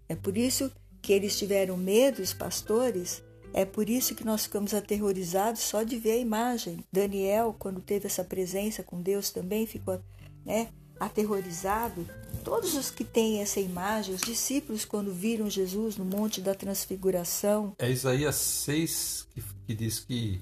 É 0.08 0.16
por 0.16 0.38
isso 0.38 0.72
que 1.02 1.14
eles 1.14 1.38
tiveram 1.38 1.78
medo, 1.78 2.22
os 2.22 2.34
pastores, 2.34 3.24
é 3.54 3.66
por 3.66 3.90
isso 3.90 4.14
que 4.14 4.26
nós 4.26 4.44
ficamos 4.44 4.74
aterrorizados 4.74 5.62
só 5.62 5.82
de 5.82 5.98
ver 5.98 6.12
a 6.12 6.18
imagem. 6.18 6.84
Daniel, 6.92 7.56
quando 7.58 7.82
teve 7.82 8.06
essa 8.06 8.24
presença 8.24 8.84
com 8.84 9.02
Deus, 9.02 9.32
também 9.32 9.66
ficou 9.66 10.00
né, 10.46 10.70
aterrorizado. 11.00 12.06
Todos 12.44 12.76
os 12.76 12.92
que 12.92 13.04
têm 13.04 13.42
essa 13.42 13.60
imagem, 13.60 14.14
os 14.14 14.22
discípulos, 14.22 14.86
quando 14.86 15.14
viram 15.14 15.50
Jesus 15.50 15.98
no 15.98 16.06
Monte 16.06 16.42
da 16.42 16.54
Transfiguração. 16.54 17.74
É 17.78 17.90
Isaías 17.90 18.36
6 18.36 19.28
que, 19.34 19.44
que 19.68 19.76
diz 19.76 20.00
que 20.00 20.42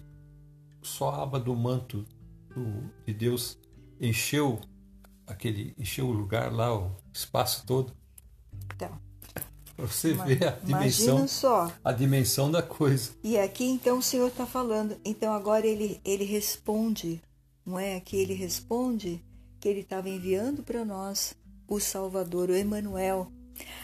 só 0.82 1.10
a 1.10 1.24
aba 1.24 1.40
do 1.40 1.56
manto 1.56 2.06
do, 2.54 2.90
de 3.06 3.14
Deus 3.14 3.58
encheu 4.00 4.60
aquele 5.26 5.74
encheu 5.78 6.08
o 6.08 6.12
lugar 6.12 6.52
lá, 6.52 6.76
o 6.76 6.96
espaço 7.14 7.66
todo. 7.66 7.94
Então, 8.74 8.98
você 9.78 10.14
ver 10.14 10.48
a 10.48 10.52
dimensão, 10.52 11.28
só. 11.28 11.72
a 11.84 11.92
dimensão 11.92 12.50
da 12.50 12.64
coisa. 12.64 13.12
E 13.24 13.38
aqui 13.38 13.66
então 13.66 14.00
o 14.00 14.04
Senhor 14.04 14.28
está 14.28 14.46
falando. 14.46 14.98
Então 15.04 15.34
agora 15.34 15.68
ele 15.68 16.00
ele 16.06 16.24
responde 16.24 17.22
não 17.68 17.78
é? 17.78 18.00
Que 18.00 18.16
ele 18.16 18.34
responde 18.34 19.22
que 19.60 19.68
ele 19.68 19.82
estava 19.82 20.10
enviando 20.10 20.64
para 20.64 20.86
nós 20.86 21.36
o 21.68 21.80
Salvador, 21.80 22.50
o 22.50 22.56
Emanuel, 22.56 23.32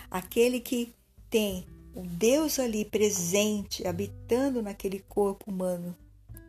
aquele 0.09 0.59
que 0.59 0.93
tem 1.29 1.65
o 1.95 2.01
Deus 2.01 2.59
ali 2.59 2.85
presente, 2.85 3.85
habitando 3.85 4.61
naquele 4.61 4.99
corpo 4.99 5.51
humano, 5.51 5.95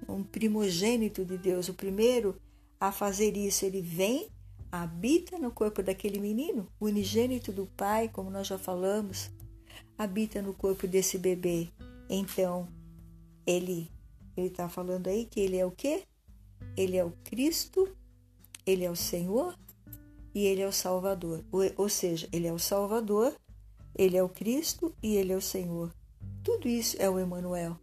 um 0.09 0.23
primogênito 0.23 1.25
de 1.25 1.37
Deus, 1.37 1.69
o 1.69 1.75
primeiro 1.75 2.41
a 2.81 2.93
fazer 2.93 3.37
isso, 3.37 3.65
ele 3.65 3.81
vem, 3.81 4.29
habita 4.71 5.39
no 5.39 5.51
corpo 5.51 5.83
daquele 5.83 6.19
menino, 6.19 6.69
unigênito 6.81 7.53
do 7.53 7.67
Pai, 7.67 8.09
como 8.09 8.31
nós 8.31 8.47
já 8.47 8.59
falamos, 8.59 9.31
habita 9.97 10.43
no 10.43 10.53
corpo 10.53 10.87
desse 10.87 11.17
bebê. 11.17 11.69
Então, 12.09 12.69
ele 13.47 13.91
ele 14.37 14.49
está 14.49 14.69
falando 14.69 15.09
aí 15.09 15.27
que 15.27 15.41
ele 15.41 15.57
é 15.57 15.65
o 15.65 15.71
quê? 15.71 16.03
Ele 16.77 16.97
é 16.97 17.05
o 17.05 17.13
Cristo, 17.25 17.89
ele 18.67 18.85
é 18.85 18.91
o 18.91 18.97
Senhor 18.97 19.59
e 20.35 20.45
ele 20.45 20.61
é 20.61 20.67
o 20.67 20.73
Salvador. 20.73 21.45
Ou, 21.77 21.89
seja, 21.89 22.29
ele 22.33 22.47
é 22.47 22.53
o 22.53 22.59
Salvador, 22.59 23.35
ele 23.95 24.17
é 24.17 24.23
o 24.23 24.29
Cristo 24.29 24.95
e 25.03 25.17
ele 25.17 25.33
é 25.33 25.37
o 25.37 25.41
Senhor. 25.41 25.95
Tudo 26.43 26.69
isso 26.69 26.97
é 26.99 27.09
o 27.09 27.19
Emanuel. 27.19 27.79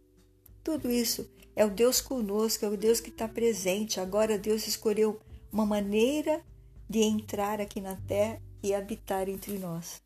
Tudo 0.62 0.90
isso 0.90 1.28
é 1.56 1.64
o 1.64 1.70
Deus 1.70 2.00
conosco, 2.00 2.64
é 2.64 2.68
o 2.68 2.76
Deus 2.76 3.00
que 3.00 3.10
está 3.10 3.26
presente. 3.26 4.00
Agora 4.00 4.38
Deus 4.38 4.66
escolheu 4.66 5.18
uma 5.50 5.66
maneira 5.66 6.42
de 6.88 7.00
entrar 7.00 7.60
aqui 7.60 7.80
na 7.80 7.96
terra 7.96 8.40
e 8.62 8.74
habitar 8.74 9.28
entre 9.28 9.58
nós. 9.58 10.02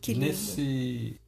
Que 0.00 0.12
lindo. 0.12 0.26
Nesse, 0.26 1.20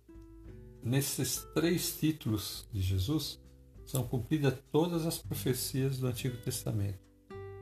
nesses 0.82 1.44
três 1.54 1.96
títulos 1.98 2.68
de 2.72 2.80
Jesus 2.80 3.40
são 3.84 4.06
cumpridas 4.06 4.54
todas 4.70 5.04
as 5.04 5.18
profecias 5.18 5.98
do 5.98 6.06
Antigo 6.06 6.36
Testamento. 6.36 7.00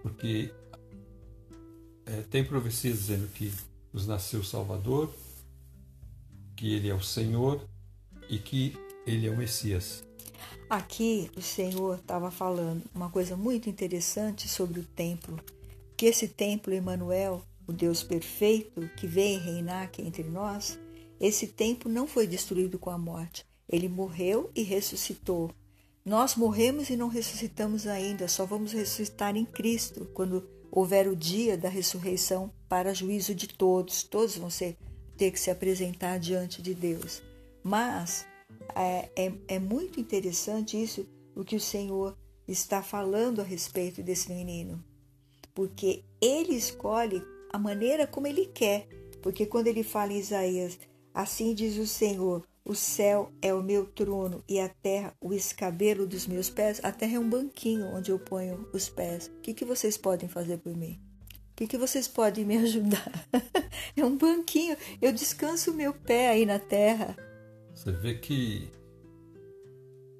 Porque 0.02 0.52
é, 2.08 2.22
tem 2.22 2.42
profecia 2.42 2.90
dizendo 2.90 3.28
que 3.28 3.52
nos 3.92 4.06
nasceu 4.06 4.40
o 4.40 4.44
Salvador, 4.44 5.12
que 6.56 6.72
ele 6.74 6.88
é 6.88 6.94
o 6.94 7.02
Senhor 7.02 7.62
e 8.28 8.38
que 8.38 8.76
ele 9.06 9.26
é 9.26 9.30
o 9.30 9.36
Messias. 9.36 10.04
Aqui 10.68 11.30
o 11.36 11.42
Senhor 11.42 11.96
estava 11.96 12.30
falando 12.30 12.82
uma 12.94 13.10
coisa 13.10 13.36
muito 13.36 13.68
interessante 13.68 14.48
sobre 14.48 14.80
o 14.80 14.84
templo, 14.84 15.38
que 15.96 16.06
esse 16.06 16.28
templo 16.28 16.72
Emanuel, 16.72 17.42
o 17.66 17.72
Deus 17.72 18.02
perfeito 18.02 18.88
que 18.96 19.06
vem 19.06 19.38
reinar 19.38 19.84
aqui 19.84 20.02
entre 20.02 20.24
nós, 20.24 20.78
esse 21.20 21.46
templo 21.46 21.90
não 21.90 22.06
foi 22.06 22.26
destruído 22.26 22.78
com 22.78 22.90
a 22.90 22.98
morte. 22.98 23.44
Ele 23.68 23.88
morreu 23.88 24.50
e 24.54 24.62
ressuscitou. 24.62 25.50
Nós 26.04 26.36
morremos 26.36 26.88
e 26.88 26.96
não 26.96 27.08
ressuscitamos 27.08 27.86
ainda, 27.86 28.28
só 28.28 28.46
vamos 28.46 28.72
ressuscitar 28.72 29.36
em 29.36 29.44
Cristo 29.44 30.06
quando 30.14 30.48
houver 30.78 31.08
o 31.08 31.16
dia 31.16 31.56
da 31.56 31.68
ressurreição 31.68 32.52
para 32.68 32.94
juízo 32.94 33.34
de 33.34 33.48
todos. 33.48 34.02
Todos 34.04 34.36
vão 34.36 34.48
ser, 34.48 34.76
ter 35.16 35.30
que 35.30 35.40
se 35.40 35.50
apresentar 35.50 36.18
diante 36.18 36.62
de 36.62 36.74
Deus. 36.74 37.22
Mas 37.62 38.26
é, 38.74 39.08
é, 39.16 39.32
é 39.48 39.58
muito 39.58 40.00
interessante 40.00 40.80
isso, 40.80 41.06
o 41.34 41.44
que 41.44 41.56
o 41.56 41.60
Senhor 41.60 42.16
está 42.46 42.82
falando 42.82 43.40
a 43.40 43.44
respeito 43.44 44.02
desse 44.02 44.32
menino, 44.32 44.82
porque 45.54 46.04
ele 46.20 46.54
escolhe 46.54 47.22
a 47.52 47.58
maneira 47.58 48.06
como 48.06 48.26
ele 48.26 48.46
quer. 48.46 48.86
Porque 49.20 49.44
quando 49.44 49.66
ele 49.66 49.82
fala 49.82 50.12
em 50.12 50.18
Isaías, 50.18 50.78
assim 51.12 51.54
diz 51.54 51.76
o 51.76 51.86
Senhor: 51.86 52.46
o 52.68 52.74
céu 52.74 53.32
é 53.40 53.52
o 53.54 53.62
meu 53.62 53.86
trono 53.86 54.44
e 54.46 54.60
a 54.60 54.68
terra 54.68 55.14
o 55.18 55.32
escabelo 55.32 56.06
dos 56.06 56.26
meus 56.26 56.50
pés. 56.50 56.78
A 56.84 56.92
terra 56.92 57.16
é 57.16 57.18
um 57.18 57.28
banquinho 57.28 57.86
onde 57.86 58.10
eu 58.10 58.18
ponho 58.18 58.68
os 58.74 58.90
pés. 58.90 59.28
O 59.38 59.40
que, 59.40 59.54
que 59.54 59.64
vocês 59.64 59.96
podem 59.96 60.28
fazer 60.28 60.58
por 60.58 60.76
mim? 60.76 61.00
O 61.52 61.56
que, 61.56 61.66
que 61.66 61.78
vocês 61.78 62.06
podem 62.06 62.44
me 62.44 62.58
ajudar? 62.62 63.26
é 63.96 64.04
um 64.04 64.18
banquinho. 64.18 64.76
Eu 65.00 65.12
descanso 65.14 65.70
o 65.70 65.74
meu 65.74 65.94
pé 65.94 66.28
aí 66.28 66.44
na 66.44 66.58
terra. 66.58 67.16
Você 67.74 67.90
vê 67.90 68.14
que 68.16 68.70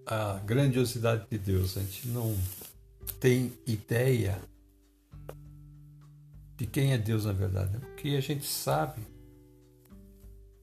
a 0.07 0.39
grandiosidade 0.39 1.27
de 1.31 1.37
Deus, 1.37 1.77
a 1.77 1.81
gente 1.81 2.09
não 2.09 2.35
tem 3.21 3.53
ideia 3.67 4.41
de 6.57 6.67
quem 6.67 6.95
é 6.95 6.99
Deus 6.99 7.27
na 7.27 7.33
verdade. 7.33 7.77
O 7.77 7.95
que 7.97 8.17
a 8.17 8.21
gente 8.23 8.47
sabe 8.47 9.03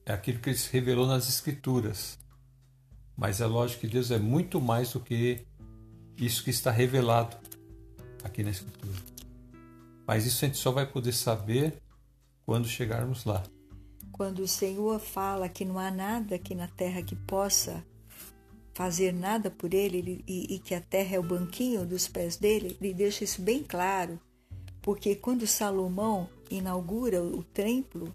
é 0.06 0.12
aquilo 0.12 0.38
que 0.38 0.50
ele 0.50 0.56
se 0.56 0.72
revelou 0.72 1.06
nas 1.06 1.28
Escrituras. 1.28 2.16
Mas 3.16 3.40
é 3.40 3.46
lógico 3.46 3.80
que 3.80 3.88
Deus 3.88 4.12
é 4.12 4.18
muito 4.18 4.60
mais 4.60 4.92
do 4.92 5.00
que 5.00 5.44
isso 6.16 6.44
que 6.44 6.50
está 6.50 6.70
revelado 6.70 7.36
aqui 8.22 8.44
na 8.44 8.50
Escritura. 8.50 8.96
Mas 10.06 10.24
isso 10.24 10.44
a 10.44 10.48
gente 10.48 10.58
só 10.58 10.70
vai 10.70 10.86
poder 10.86 11.12
saber 11.12 11.82
quando 12.44 12.68
chegarmos 12.68 13.24
lá. 13.24 13.42
Quando 14.12 14.40
o 14.40 14.48
Senhor 14.48 15.00
fala 15.00 15.48
que 15.48 15.64
não 15.64 15.78
há 15.78 15.90
nada 15.90 16.36
aqui 16.36 16.54
na 16.54 16.68
terra 16.68 17.02
que 17.02 17.16
possa 17.16 17.84
fazer 18.72 19.12
nada 19.12 19.50
por 19.50 19.74
ele, 19.74 20.22
e, 20.26 20.54
e 20.54 20.58
que 20.58 20.74
a 20.74 20.80
terra 20.80 21.16
é 21.16 21.18
o 21.18 21.22
banquinho 21.22 21.84
dos 21.84 22.06
pés 22.06 22.36
dele, 22.36 22.76
ele 22.80 22.94
deixa 22.94 23.24
isso 23.24 23.42
bem 23.42 23.64
claro. 23.64 24.20
Porque 24.80 25.16
quando 25.16 25.46
Salomão 25.46 26.28
inaugura 26.50 27.22
o 27.22 27.42
templo, 27.42 28.14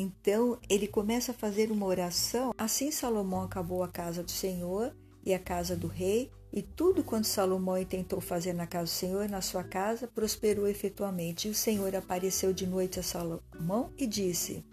então 0.00 0.56
ele 0.70 0.86
começa 0.86 1.32
a 1.32 1.34
fazer 1.34 1.72
uma 1.72 1.84
oração. 1.84 2.54
Assim 2.56 2.92
Salomão 2.92 3.42
acabou 3.42 3.82
a 3.82 3.88
casa 3.88 4.22
do 4.22 4.30
Senhor 4.30 4.94
e 5.26 5.34
a 5.34 5.40
casa 5.40 5.74
do 5.74 5.88
rei, 5.88 6.30
e 6.52 6.62
tudo 6.62 7.02
quanto 7.02 7.26
Salomão 7.26 7.84
tentou 7.84 8.20
fazer 8.20 8.52
na 8.52 8.64
casa 8.64 8.84
do 8.84 8.94
Senhor 8.94 9.28
na 9.28 9.40
sua 9.40 9.64
casa 9.64 10.06
prosperou 10.06 10.68
efetuamente. 10.68 11.48
E 11.48 11.50
o 11.50 11.54
Senhor 11.54 11.96
apareceu 11.96 12.52
de 12.52 12.64
noite 12.64 13.00
a 13.00 13.02
Salomão 13.02 13.92
e 13.98 14.06
disse 14.06 14.64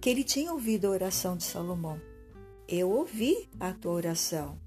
que 0.00 0.10
ele 0.10 0.24
tinha 0.24 0.52
ouvido 0.52 0.88
a 0.88 0.90
oração 0.90 1.36
de 1.36 1.44
Salomão. 1.44 2.00
Eu 2.66 2.90
ouvi 2.90 3.48
a 3.60 3.72
tua 3.72 3.92
oração 3.92 4.58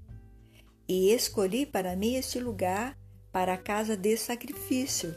e 0.88 1.12
escolhi 1.12 1.66
para 1.66 1.94
mim 1.94 2.14
este 2.14 2.40
lugar 2.40 2.98
para 3.30 3.52
a 3.52 3.58
casa 3.58 3.94
de 3.94 4.16
sacrifício. 4.16 5.14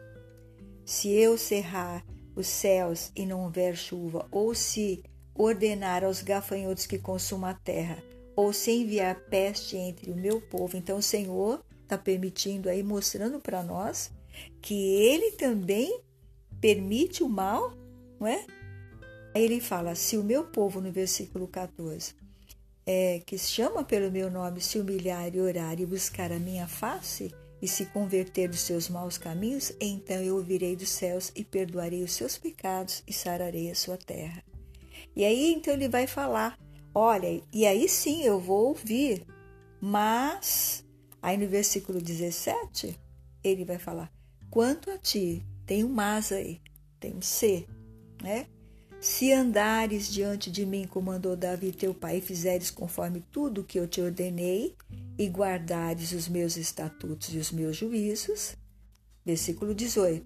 Se 0.85 1.09
eu 1.09 1.37
cerrar 1.37 2.05
os 2.35 2.47
céus 2.47 3.11
e 3.15 3.25
não 3.25 3.43
houver 3.43 3.75
chuva, 3.75 4.27
ou 4.31 4.53
se 4.53 5.03
ordenar 5.33 6.03
aos 6.03 6.21
gafanhotos 6.21 6.85
que 6.85 6.97
consumam 6.97 7.49
a 7.49 7.53
terra, 7.53 8.01
ou 8.35 8.51
se 8.51 8.71
enviar 8.71 9.15
peste 9.29 9.77
entre 9.77 10.11
o 10.11 10.15
meu 10.15 10.41
povo. 10.41 10.77
Então 10.77 10.97
o 10.97 11.03
Senhor 11.03 11.63
está 11.83 11.97
permitindo 11.97 12.69
aí, 12.69 12.83
mostrando 12.83 13.39
para 13.39 13.63
nós 13.63 14.11
que 14.61 14.95
Ele 14.95 15.31
também 15.31 16.01
permite 16.59 17.23
o 17.23 17.29
mal, 17.29 17.73
não 18.19 18.27
é? 18.27 18.45
Aí 19.35 19.43
ele 19.43 19.59
fala: 19.59 19.95
se 19.95 20.17
o 20.17 20.23
meu 20.23 20.45
povo, 20.45 20.79
no 20.79 20.91
versículo 20.91 21.47
14, 21.47 22.15
é, 22.85 23.21
que 23.25 23.37
chama 23.37 23.83
pelo 23.83 24.11
meu 24.11 24.31
nome, 24.31 24.61
se 24.61 24.79
humilhar 24.79 25.33
e 25.35 25.41
orar 25.41 25.79
e 25.79 25.85
buscar 25.85 26.31
a 26.31 26.39
minha 26.39 26.67
face, 26.67 27.33
e 27.65 27.67
se 27.67 27.87
converter 27.87 28.47
dos 28.47 28.59
seus 28.59 28.87
maus 28.87 29.17
caminhos, 29.17 29.73
então 29.81 30.17
eu 30.17 30.35
ouvirei 30.35 30.75
dos 30.75 30.89
céus 30.89 31.31
e 31.35 31.43
perdoarei 31.43 32.03
os 32.03 32.13
seus 32.13 32.37
pecados 32.37 33.01
e 33.07 33.11
sararei 33.11 33.71
a 33.71 33.75
sua 33.75 33.97
terra. 33.97 34.43
E 35.15 35.25
aí 35.25 35.51
então 35.51 35.73
ele 35.73 35.89
vai 35.89 36.05
falar: 36.05 36.59
olha, 36.93 37.41
e 37.51 37.65
aí 37.65 37.89
sim 37.89 38.21
eu 38.21 38.39
vou 38.39 38.67
ouvir, 38.67 39.25
mas. 39.81 40.85
Aí 41.19 41.37
no 41.37 41.47
versículo 41.47 41.99
17, 41.99 42.99
ele 43.43 43.65
vai 43.65 43.79
falar: 43.79 44.13
quanto 44.51 44.91
a 44.91 44.99
ti, 44.99 45.43
tem 45.65 45.83
um 45.83 45.89
mas 45.89 46.31
aí, 46.31 46.61
tem 46.99 47.15
um 47.15 47.21
se, 47.21 47.67
né? 48.21 48.45
Se 48.99 49.31
andares 49.31 50.11
diante 50.11 50.49
de 50.49 50.65
mim, 50.65 50.87
como 50.87 51.11
mandou 51.11 51.35
Davi 51.35 51.71
teu 51.71 51.93
pai, 51.93 52.17
e 52.17 52.21
fizeres 52.21 52.71
conforme 52.71 53.23
tudo 53.31 53.61
o 53.61 53.63
que 53.63 53.79
eu 53.79 53.87
te 53.87 54.01
ordenei, 54.01 54.75
e 55.17 55.27
guardares 55.27 56.11
os 56.11 56.27
meus 56.27 56.57
estatutos 56.57 57.33
e 57.33 57.37
os 57.37 57.51
meus 57.51 57.77
juízos. 57.77 58.55
Versículo 59.25 59.73
18. 59.73 60.25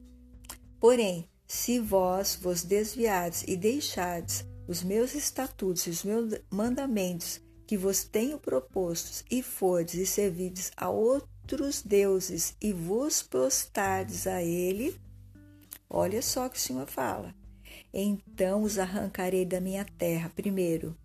Porém, 0.79 1.27
se 1.45 1.79
vós 1.79 2.37
vos 2.41 2.63
desviardes 2.63 3.43
e 3.47 3.57
deixardes 3.57 4.45
os 4.67 4.83
meus 4.83 5.15
estatutos 5.15 5.87
e 5.87 5.89
os 5.89 6.03
meus 6.03 6.39
mandamentos 6.49 7.41
que 7.65 7.77
vos 7.77 8.03
tenho 8.03 8.39
propostos, 8.39 9.23
e 9.29 9.43
fordes 9.43 9.93
e 9.93 10.05
servides 10.05 10.71
a 10.75 10.89
outros 10.89 11.83
deuses 11.83 12.55
e 12.59 12.73
vos 12.73 13.21
prostardes 13.21 14.25
a 14.25 14.41
ele, 14.41 14.99
olha 15.87 16.19
só 16.21 16.47
o 16.47 16.49
que 16.49 16.57
o 16.57 16.61
Senhor 16.61 16.87
fala. 16.87 17.38
Então 17.93 18.63
os 18.63 18.77
arrancarei 18.77 19.45
da 19.45 19.59
minha 19.59 19.85
terra, 19.97 20.31
primeiro, 20.35 20.95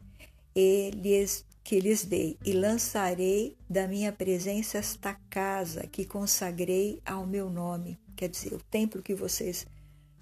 e 0.55 0.91
lhes 0.91 1.45
que 1.65 1.81
lhes 1.81 2.05
dei, 2.05 2.39
e 2.45 2.53
lançarei 2.53 3.57
da 3.69 3.89
minha 3.89 4.13
presença 4.13 4.77
esta 4.77 5.15
casa 5.31 5.87
que 5.87 6.05
consagrei 6.05 7.01
ao 7.07 7.27
meu 7.27 7.49
nome. 7.49 7.99
Quer 8.15 8.29
dizer, 8.29 8.53
o 8.53 8.61
templo 8.71 9.03
que 9.03 9.15
vocês 9.15 9.67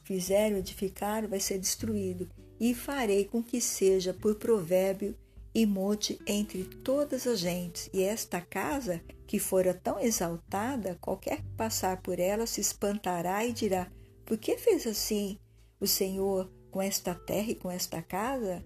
fizeram 0.04 0.56
edificar 0.56 1.26
vai 1.26 1.40
ser 1.40 1.58
destruído, 1.58 2.30
e 2.60 2.72
farei 2.74 3.24
com 3.24 3.42
que 3.42 3.60
seja 3.60 4.14
por 4.14 4.36
provérbio 4.36 5.16
e 5.52 5.66
monte 5.66 6.18
entre 6.26 6.62
todas 6.62 7.26
as 7.26 7.40
gentes. 7.40 7.90
E 7.92 8.04
esta 8.04 8.40
casa, 8.40 9.02
que 9.26 9.40
fora 9.40 9.74
tão 9.74 9.98
exaltada, 9.98 10.96
qualquer 11.00 11.38
que 11.38 11.50
passar 11.56 12.00
por 12.00 12.20
ela 12.20 12.46
se 12.46 12.60
espantará 12.60 13.44
e 13.44 13.52
dirá: 13.52 13.90
Por 14.24 14.38
que 14.38 14.56
fez 14.56 14.86
assim 14.86 15.38
o 15.82 15.86
Senhor 15.86 16.48
com 16.70 16.80
esta 16.80 17.12
terra 17.12 17.50
e 17.50 17.56
com 17.56 17.68
esta 17.68 18.00
casa? 18.00 18.64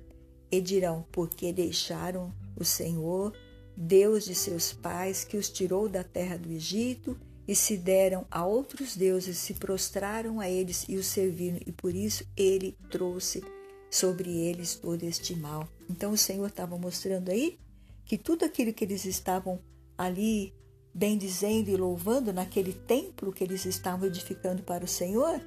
E 0.50 0.60
dirão: 0.60 1.06
Porque 1.10 1.50
deixaram 1.52 2.32
o 2.54 2.64
Senhor, 2.64 3.32
Deus 3.74 4.26
de 4.26 4.34
seus 4.34 4.72
pais, 4.72 5.24
que 5.24 5.38
os 5.38 5.48
tirou 5.48 5.88
da 5.88 6.04
terra 6.04 6.36
do 6.36 6.52
Egito, 6.52 7.18
e 7.48 7.54
se 7.54 7.76
deram 7.76 8.26
a 8.30 8.44
outros 8.44 8.94
deuses, 8.94 9.38
se 9.38 9.54
prostraram 9.54 10.40
a 10.40 10.48
eles 10.48 10.84
e 10.88 10.96
os 10.96 11.06
serviram, 11.06 11.58
e 11.66 11.72
por 11.72 11.94
isso 11.94 12.24
ele 12.36 12.76
trouxe 12.90 13.42
sobre 13.90 14.30
eles 14.30 14.74
todo 14.74 15.02
este 15.02 15.34
mal. 15.34 15.66
Então 15.88 16.12
o 16.12 16.18
Senhor 16.18 16.46
estava 16.46 16.76
mostrando 16.76 17.30
aí 17.30 17.58
que 18.04 18.18
tudo 18.18 18.44
aquilo 18.44 18.74
que 18.74 18.84
eles 18.84 19.04
estavam 19.06 19.58
ali 19.96 20.52
bendizendo 20.92 21.70
e 21.70 21.76
louvando 21.76 22.32
naquele 22.32 22.72
templo 22.72 23.32
que 23.32 23.44
eles 23.44 23.64
estavam 23.64 24.06
edificando 24.06 24.62
para 24.62 24.84
o 24.84 24.88
Senhor 24.88 25.40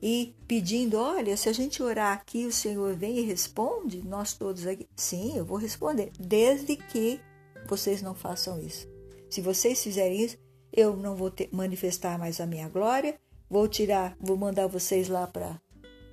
e 0.00 0.34
pedindo: 0.46 0.98
olha, 0.98 1.36
se 1.36 1.48
a 1.48 1.52
gente 1.52 1.82
orar 1.82 2.12
aqui, 2.12 2.46
o 2.46 2.52
Senhor 2.52 2.94
vem 2.94 3.18
e 3.18 3.22
responde, 3.22 4.06
nós 4.06 4.34
todos 4.34 4.66
aqui. 4.66 4.86
Sim, 4.96 5.36
eu 5.36 5.44
vou 5.44 5.58
responder, 5.58 6.10
desde 6.18 6.76
que 6.76 7.20
vocês 7.66 8.02
não 8.02 8.14
façam 8.14 8.60
isso. 8.60 8.88
Se 9.30 9.40
vocês 9.40 9.82
fizerem 9.82 10.22
isso, 10.22 10.38
eu 10.72 10.96
não 10.96 11.16
vou 11.16 11.30
ter, 11.30 11.48
manifestar 11.52 12.18
mais 12.18 12.40
a 12.40 12.46
minha 12.46 12.68
glória, 12.68 13.18
vou 13.48 13.66
tirar, 13.66 14.16
vou 14.20 14.36
mandar 14.36 14.66
vocês 14.66 15.08
lá 15.08 15.26
para 15.26 15.60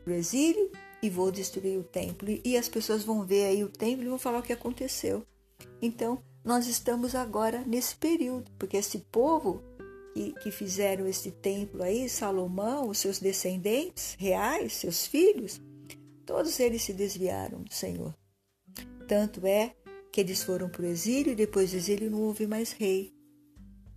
o 0.05 0.09
exílio 0.09 0.71
e 1.01 1.09
vou 1.09 1.31
destruir 1.31 1.77
o 1.77 1.83
templo. 1.83 2.27
E 2.43 2.57
as 2.57 2.69
pessoas 2.69 3.03
vão 3.03 3.25
ver 3.25 3.45
aí 3.45 3.63
o 3.63 3.69
templo 3.69 4.05
e 4.05 4.09
vão 4.09 4.17
falar 4.17 4.39
o 4.39 4.43
que 4.43 4.53
aconteceu. 4.53 5.25
Então, 5.81 6.23
nós 6.43 6.67
estamos 6.67 7.15
agora 7.15 7.63
nesse 7.65 7.95
período, 7.95 8.51
porque 8.57 8.77
esse 8.77 8.99
povo 9.11 9.61
que, 10.13 10.51
fizeram 10.51 11.07
esse 11.07 11.31
templo 11.31 11.81
aí, 11.81 12.07
Salomão, 12.07 12.89
os 12.89 12.99
seus 12.99 13.19
descendentes 13.19 14.15
reais, 14.19 14.73
seus 14.73 15.07
filhos, 15.07 15.61
todos 16.25 16.59
eles 16.59 16.83
se 16.83 16.93
desviaram 16.93 17.61
do 17.61 17.73
Senhor. 17.73 18.15
Tanto 19.07 19.45
é 19.45 19.75
que 20.11 20.21
eles 20.21 20.43
foram 20.43 20.69
para 20.69 20.83
o 20.83 20.85
exílio 20.85 21.33
e 21.33 21.35
depois 21.35 21.71
do 21.71 21.77
exílio 21.77 22.11
não 22.11 22.21
houve 22.21 22.45
mais 22.45 22.71
rei, 22.71 23.11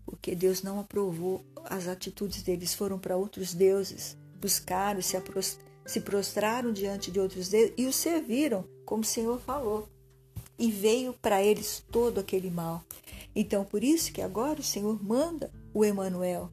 porque 0.04 0.34
Deus 0.34 0.62
não 0.62 0.80
aprovou 0.80 1.44
as 1.64 1.86
atitudes 1.86 2.42
deles, 2.42 2.74
foram 2.74 2.98
para 2.98 3.16
outros 3.16 3.52
deuses, 3.52 4.16
buscaram, 4.40 5.02
se 5.02 5.16
se 5.84 6.00
prostraram 6.00 6.72
diante 6.72 7.10
de 7.10 7.20
outros 7.20 7.48
deuses 7.48 7.74
e 7.76 7.86
os 7.86 7.94
serviram, 7.94 8.64
como 8.84 9.02
o 9.02 9.06
Senhor 9.06 9.38
falou. 9.40 9.88
E 10.58 10.70
veio 10.70 11.12
para 11.12 11.42
eles 11.42 11.84
todo 11.92 12.18
aquele 12.18 12.50
mal. 12.50 12.82
Então, 13.34 13.64
por 13.64 13.84
isso 13.84 14.10
que 14.12 14.22
agora 14.22 14.60
o 14.60 14.64
Senhor 14.64 14.98
manda 15.04 15.52
o 15.76 15.84
Emanuel, 15.84 16.50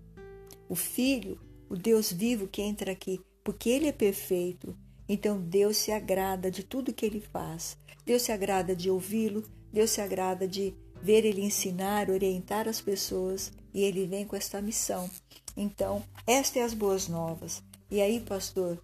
o 0.67 0.75
Filho, 0.75 1.39
o 1.69 1.77
Deus 1.77 2.11
vivo 2.11 2.45
que 2.45 2.61
entra 2.61 2.91
aqui, 2.91 3.21
porque 3.41 3.69
ele 3.69 3.87
é 3.87 3.91
perfeito. 3.93 4.77
Então 5.07 5.39
Deus 5.39 5.77
se 5.77 5.93
agrada 5.93 6.51
de 6.51 6.61
tudo 6.61 6.93
que 6.93 7.05
ele 7.05 7.21
faz. 7.21 7.77
Deus 8.05 8.23
se 8.23 8.33
agrada 8.33 8.75
de 8.75 8.89
ouvi-lo, 8.89 9.45
Deus 9.71 9.91
se 9.91 10.01
agrada 10.01 10.45
de 10.45 10.75
ver 11.01 11.23
ele 11.23 11.39
ensinar, 11.39 12.09
orientar 12.09 12.67
as 12.67 12.81
pessoas, 12.81 13.53
e 13.73 13.83
ele 13.83 14.05
vem 14.05 14.25
com 14.25 14.35
esta 14.35 14.61
missão. 14.61 15.09
Então, 15.55 16.03
estas 16.27 16.57
é 16.57 16.63
as 16.65 16.73
boas 16.73 17.07
novas. 17.07 17.63
E 17.89 18.01
aí, 18.01 18.19
pastor, 18.19 18.77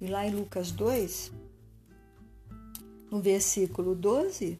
e 0.00 0.08
lá 0.08 0.26
em 0.26 0.34
Lucas 0.34 0.72
2, 0.72 1.30
no 3.12 3.20
versículo 3.20 3.94
12. 3.94 4.58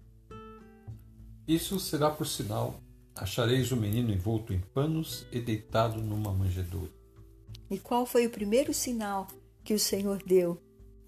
Isso 1.49 1.81
será 1.81 2.09
por 2.09 2.25
sinal: 2.25 2.84
achareis 3.15 3.71
o 3.73 3.77
menino 3.77 4.13
envolto 4.13 4.53
em 4.53 4.59
panos 4.59 5.27
e 5.31 5.41
deitado 5.41 6.01
numa 6.01 6.33
manjedoura. 6.33 6.91
E 7.71 7.79
qual 7.79 8.05
foi 8.07 8.27
o 8.27 8.31
primeiro 8.31 8.75
sinal 8.75 9.29
que 9.63 9.75
o 9.75 9.79
Senhor 9.79 10.23
deu? 10.25 10.61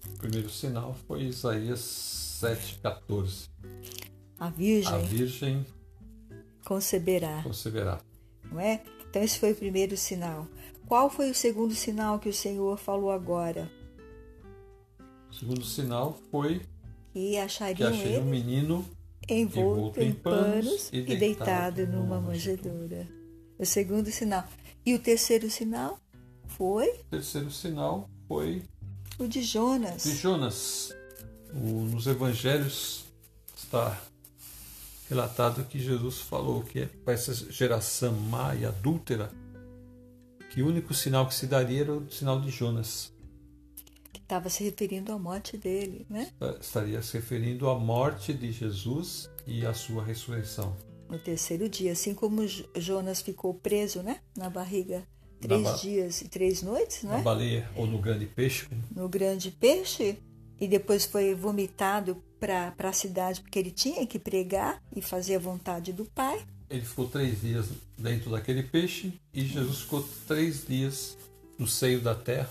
O 0.05 0.17
primeiro 0.17 0.49
sinal 0.49 0.95
foi 1.07 1.23
Isaías 1.23 1.79
7,14. 2.41 3.49
A 4.39 4.49
Virgem, 4.49 4.93
A 4.93 4.97
Virgem 4.99 5.65
conceberá. 6.65 7.41
conceberá. 7.43 7.99
Não 8.51 8.59
é? 8.59 8.81
Então, 9.09 9.21
esse 9.23 9.39
foi 9.39 9.51
o 9.51 9.55
primeiro 9.55 9.97
sinal. 9.97 10.47
Qual 10.85 11.09
foi 11.09 11.29
o 11.29 11.35
segundo 11.35 11.73
sinal 11.73 12.19
que 12.19 12.29
o 12.29 12.33
Senhor 12.33 12.77
falou 12.77 13.11
agora? 13.11 13.69
O 15.29 15.33
segundo 15.33 15.65
sinal 15.65 16.17
foi 16.31 16.61
E 17.13 17.37
achariam 17.37 17.75
que 17.75 17.83
achei 17.97 18.13
ele 18.13 18.19
um 18.19 18.25
menino 18.25 18.85
envolto 19.29 20.01
em 20.01 20.13
panos 20.13 20.89
e 20.91 21.01
deitado 21.01 21.85
numa 21.87 22.19
manjedoura. 22.19 23.07
O 23.57 23.65
segundo 23.65 24.09
sinal. 24.11 24.47
E 24.85 24.93
o 24.93 24.99
terceiro 24.99 25.49
sinal 25.49 25.99
foi 26.47 26.87
O 26.89 27.03
terceiro 27.11 27.51
sinal 27.51 28.09
foi 28.27 28.61
o 29.19 29.27
de 29.27 29.41
Jonas. 29.41 30.03
de 30.03 30.15
Jonas. 30.15 30.93
O- 31.53 31.85
nos 31.85 32.07
evangelhos 32.07 33.05
está 33.55 33.99
relatado 35.09 35.63
que 35.65 35.79
Jesus 35.79 36.19
falou 36.19 36.61
que 36.63 36.81
é 36.81 36.85
para 36.85 37.13
essa 37.13 37.33
geração 37.33 38.13
má 38.13 38.53
e 38.55 38.65
adúltera 38.65 39.31
que 40.51 40.61
o 40.61 40.67
único 40.67 40.93
sinal 40.93 41.27
que 41.27 41.33
se 41.35 41.47
daria 41.47 41.81
era 41.81 41.93
o 41.93 42.09
sinal 42.11 42.39
de 42.41 42.49
Jonas. 42.49 43.11
Estava 44.27 44.49
se 44.49 44.61
referindo 44.61 45.13
à 45.13 45.17
morte 45.17 45.57
dele, 45.57 46.05
né? 46.09 46.29
Estaria 46.59 47.01
se 47.01 47.13
referindo 47.13 47.69
à 47.69 47.79
morte 47.79 48.33
de 48.33 48.51
Jesus 48.51 49.29
e 49.47 49.65
à 49.65 49.73
sua 49.73 50.03
ressurreição. 50.03 50.75
No 51.09 51.17
terceiro 51.17 51.69
dia, 51.69 51.93
assim 51.93 52.13
como 52.13 52.45
Jo- 52.45 52.65
Jonas 52.75 53.21
ficou 53.21 53.53
preso, 53.53 54.03
né? 54.03 54.19
Na 54.37 54.49
barriga 54.49 55.07
três 55.39 55.63
ba- 55.63 55.73
dias 55.75 56.21
e 56.21 56.27
três 56.27 56.61
noites, 56.61 57.03
Na 57.03 57.17
né? 57.17 57.23
baleia 57.23 57.69
ou 57.77 57.87
no 57.87 57.99
grande 57.99 58.25
peixe, 58.25 58.67
No 58.93 59.07
grande 59.07 59.49
peixe 59.49 60.17
e 60.59 60.67
depois 60.67 61.05
foi 61.05 61.33
vomitado 61.33 62.21
para 62.37 62.73
a 62.77 62.91
cidade 62.93 63.39
porque 63.41 63.57
ele 63.57 63.71
tinha 63.71 64.05
que 64.05 64.19
pregar 64.19 64.83
e 64.93 65.01
fazer 65.01 65.35
a 65.35 65.39
vontade 65.39 65.93
do 65.93 66.03
Pai. 66.03 66.45
ele 66.69 66.81
ficou 66.81 67.07
três 67.07 67.39
dias 67.39 67.67
dentro 67.97 68.29
daquele 68.31 68.61
peixe 68.63 69.13
e 69.33 69.45
Jesus 69.45 69.79
ficou 69.83 70.05
três 70.27 70.67
dias 70.67 71.17
no 71.57 71.65
seio 71.67 72.01
da 72.01 72.13
terra 72.13 72.49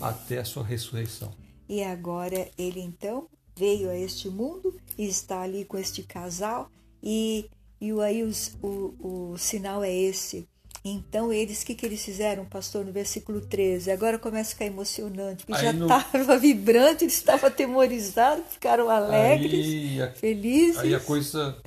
até 0.00 0.38
a 0.38 0.44
sua 0.44 0.64
ressurreição. 0.64 1.32
E 1.68 1.82
agora 1.82 2.48
ele 2.58 2.80
então 2.80 3.28
veio 3.56 3.90
a 3.90 3.96
este 3.96 4.28
mundo 4.28 4.74
e 4.98 5.06
está 5.06 5.42
ali 5.42 5.64
com 5.64 5.76
este 5.78 6.02
casal 6.02 6.70
e, 7.02 7.48
e 7.80 7.90
aí 8.00 8.22
os- 8.22 8.52
o, 8.62 9.32
o 9.32 9.38
sinal 9.38 9.82
é 9.84 9.94
esse. 9.94 10.48
Então 10.82 11.30
eles, 11.30 11.62
o 11.62 11.66
que, 11.66 11.74
que 11.74 11.84
eles 11.84 12.02
fizeram, 12.02 12.46
pastor, 12.46 12.84
no 12.86 12.90
versículo 12.92 13.40
13? 13.42 13.90
Agora 13.90 14.18
começa 14.18 14.50
a 14.50 14.52
ficar 14.54 14.64
emocionante, 14.64 15.44
porque 15.44 15.60
Aí 15.60 15.66
já 15.66 15.72
no- 15.74 15.84
estava 15.84 16.38
vibrante, 16.40 17.04
eles 17.04 17.14
estavam 17.14 17.48
atemorizados, 17.48 18.44
ficaram 18.50 18.88
alegres, 18.88 19.66
Aí 19.66 20.02
a, 20.02 20.10
felizes. 20.12 20.78
aí 20.78 20.94
a 20.94 21.00
coisa. 21.00 21.60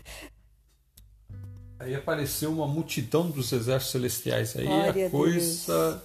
Aí 1.80 1.94
apareceu 1.96 2.52
uma 2.52 2.68
multidão 2.68 3.30
dos 3.30 3.52
exércitos 3.52 3.92
celestiais. 3.92 4.56
Aí 4.56 4.66
Glória 4.66 5.04
a 5.04 5.08
a 5.08 5.12
coisa. 5.12 6.04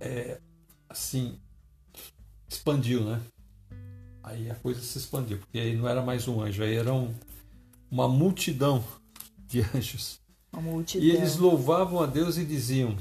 É, 0.00 0.38
assim. 0.94 1.38
Expandiu, 2.48 3.04
né? 3.04 3.20
Aí 4.22 4.50
a 4.50 4.54
coisa 4.54 4.80
se 4.80 4.96
expandiu, 4.96 5.38
porque 5.38 5.58
aí 5.58 5.76
não 5.76 5.88
era 5.88 6.00
mais 6.00 6.26
um 6.28 6.40
anjo, 6.40 6.62
aí 6.62 6.74
era 6.76 6.92
um- 6.94 7.12
uma 7.90 8.08
multidão 8.08 8.82
de 9.46 9.60
anjos. 9.74 10.20
Multidão. 10.52 11.04
E 11.06 11.10
eles 11.10 11.36
louvavam 11.36 12.00
a 12.00 12.06
Deus 12.06 12.38
e 12.38 12.44
diziam: 12.44 12.96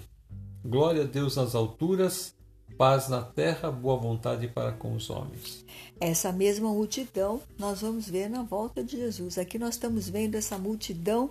Glória 0.65 1.03
a 1.03 1.05
Deus 1.05 1.35
nas 1.35 1.53
alturas, 1.53 2.33
paz 2.77 3.07
na 3.09 3.21
terra, 3.21 3.71
boa 3.71 3.95
vontade 3.95 4.47
para 4.47 4.71
com 4.71 4.95
os 4.95 5.09
homens. 5.09 5.63
Essa 5.99 6.31
mesma 6.31 6.69
multidão 6.69 7.41
nós 7.59 7.81
vamos 7.81 8.09
ver 8.09 8.27
na 8.27 8.41
volta 8.41 8.83
de 8.83 8.97
Jesus. 8.97 9.37
Aqui 9.37 9.59
nós 9.59 9.75
estamos 9.75 10.09
vendo 10.09 10.33
essa 10.35 10.57
multidão 10.57 11.29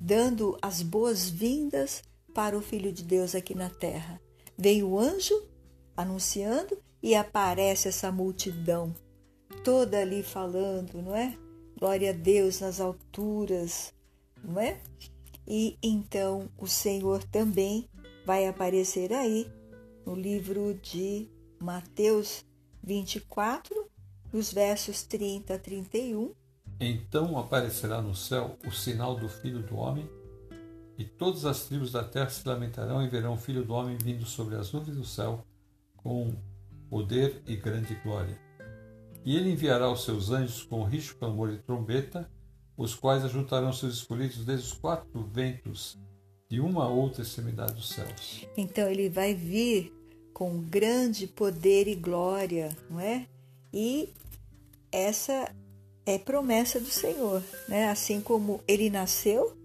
dando 0.00 0.56
as 0.62 0.82
boas-vindas 0.82 2.02
para 2.32 2.56
o 2.56 2.62
Filho 2.62 2.92
de 2.92 3.02
Deus 3.02 3.34
aqui 3.34 3.54
na 3.54 3.68
terra. 3.68 4.20
Vem 4.56 4.82
o 4.84 4.98
anjo 4.98 5.34
anunciando 6.00 6.78
e 7.02 7.14
aparece 7.14 7.88
essa 7.88 8.10
multidão 8.12 8.94
toda 9.64 10.00
ali 10.00 10.22
falando, 10.22 11.02
não 11.02 11.14
é? 11.14 11.36
Glória 11.78 12.10
a 12.10 12.12
Deus 12.12 12.60
nas 12.60 12.80
alturas, 12.80 13.92
não 14.42 14.60
é? 14.60 14.80
E 15.46 15.78
então 15.82 16.48
o 16.58 16.66
Senhor 16.66 17.24
também 17.24 17.88
vai 18.24 18.46
aparecer 18.46 19.12
aí 19.12 19.50
no 20.04 20.14
livro 20.14 20.74
de 20.82 21.28
Mateus 21.58 22.44
24, 22.82 23.88
nos 24.32 24.52
versos 24.52 25.02
30 25.02 25.54
a 25.54 25.58
31. 25.58 26.32
Então 26.78 27.38
aparecerá 27.38 28.00
no 28.00 28.14
céu 28.14 28.56
o 28.66 28.70
sinal 28.70 29.16
do 29.16 29.28
Filho 29.28 29.62
do 29.62 29.76
Homem, 29.76 30.08
e 30.96 31.04
todas 31.04 31.44
as 31.44 31.64
tribos 31.64 31.92
da 31.92 32.04
terra 32.04 32.28
se 32.28 32.46
lamentarão 32.46 33.02
e 33.02 33.08
verão 33.08 33.34
o 33.34 33.38
Filho 33.38 33.64
do 33.64 33.72
Homem 33.72 33.96
vindo 33.96 34.26
sobre 34.26 34.54
as 34.54 34.72
nuvens 34.72 34.96
do 34.96 35.04
céu 35.04 35.44
com 36.02 36.34
poder 36.88 37.42
e 37.46 37.56
grande 37.56 37.94
glória. 38.02 38.38
E 39.24 39.36
ele 39.36 39.52
enviará 39.52 39.90
os 39.90 40.04
seus 40.04 40.30
anjos 40.30 40.62
com 40.62 40.82
rijo, 40.82 41.16
clamor 41.16 41.50
e 41.50 41.58
trombeta, 41.58 42.30
os 42.76 42.94
quais 42.94 43.24
ajuntarão 43.24 43.72
seus 43.72 43.94
escolhidos 43.94 44.44
desde 44.44 44.66
os 44.66 44.72
quatro 44.72 45.22
ventos 45.22 45.98
de 46.48 46.60
uma 46.60 46.88
outra 46.88 47.22
extremidade 47.22 47.74
dos 47.74 47.90
céus. 47.90 48.46
Então 48.56 48.88
ele 48.88 49.08
vai 49.08 49.34
vir 49.34 49.92
com 50.32 50.60
grande 50.62 51.26
poder 51.26 51.86
e 51.86 51.94
glória, 51.94 52.74
não 52.88 52.98
é? 52.98 53.26
E 53.72 54.08
essa 54.90 55.54
é 56.06 56.18
promessa 56.18 56.80
do 56.80 56.86
Senhor, 56.86 57.42
né? 57.68 57.90
Assim 57.90 58.20
como 58.20 58.60
ele 58.66 58.88
nasceu, 58.88 59.56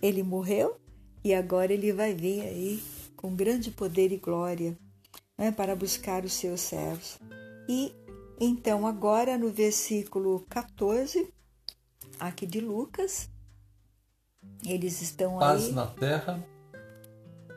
ele 0.00 0.22
morreu 0.22 0.80
e 1.22 1.34
agora 1.34 1.72
ele 1.72 1.92
vai 1.92 2.14
vir 2.14 2.42
aí 2.42 2.82
com 3.16 3.34
grande 3.34 3.70
poder 3.70 4.12
e 4.12 4.16
glória 4.16 4.76
né? 5.36 5.52
para 5.52 5.76
buscar 5.76 6.24
os 6.24 6.32
seus 6.32 6.60
servos. 6.60 7.18
E 7.68 7.94
então, 8.40 8.86
agora 8.86 9.38
no 9.38 9.50
versículo 9.50 10.40
14, 10.48 11.32
aqui 12.18 12.46
de 12.46 12.60
Lucas, 12.60 13.30
eles 14.66 15.00
estão 15.02 15.38
paz 15.38 15.66
aí. 15.66 15.74
Paz 15.74 15.74
na 15.74 15.86
terra, 15.86 16.46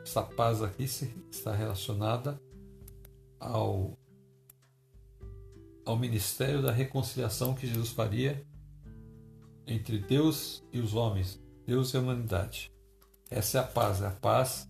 essa 0.02 0.22
paz 0.22 0.62
aqui 0.62 0.84
está 1.30 1.54
relacionada 1.54 2.40
ao, 3.40 3.98
ao 5.84 5.98
ministério 5.98 6.62
da 6.62 6.72
reconciliação 6.72 7.54
que 7.54 7.66
Jesus 7.66 7.90
faria 7.90 8.44
entre 9.66 9.98
Deus 9.98 10.64
e 10.72 10.80
os 10.80 10.94
homens, 10.94 11.40
Deus 11.66 11.92
e 11.92 11.96
a 11.96 12.00
humanidade. 12.00 12.72
Essa 13.30 13.58
é 13.58 13.60
a 13.60 13.64
paz, 13.64 14.00
é 14.00 14.06
a 14.06 14.10
paz 14.10 14.68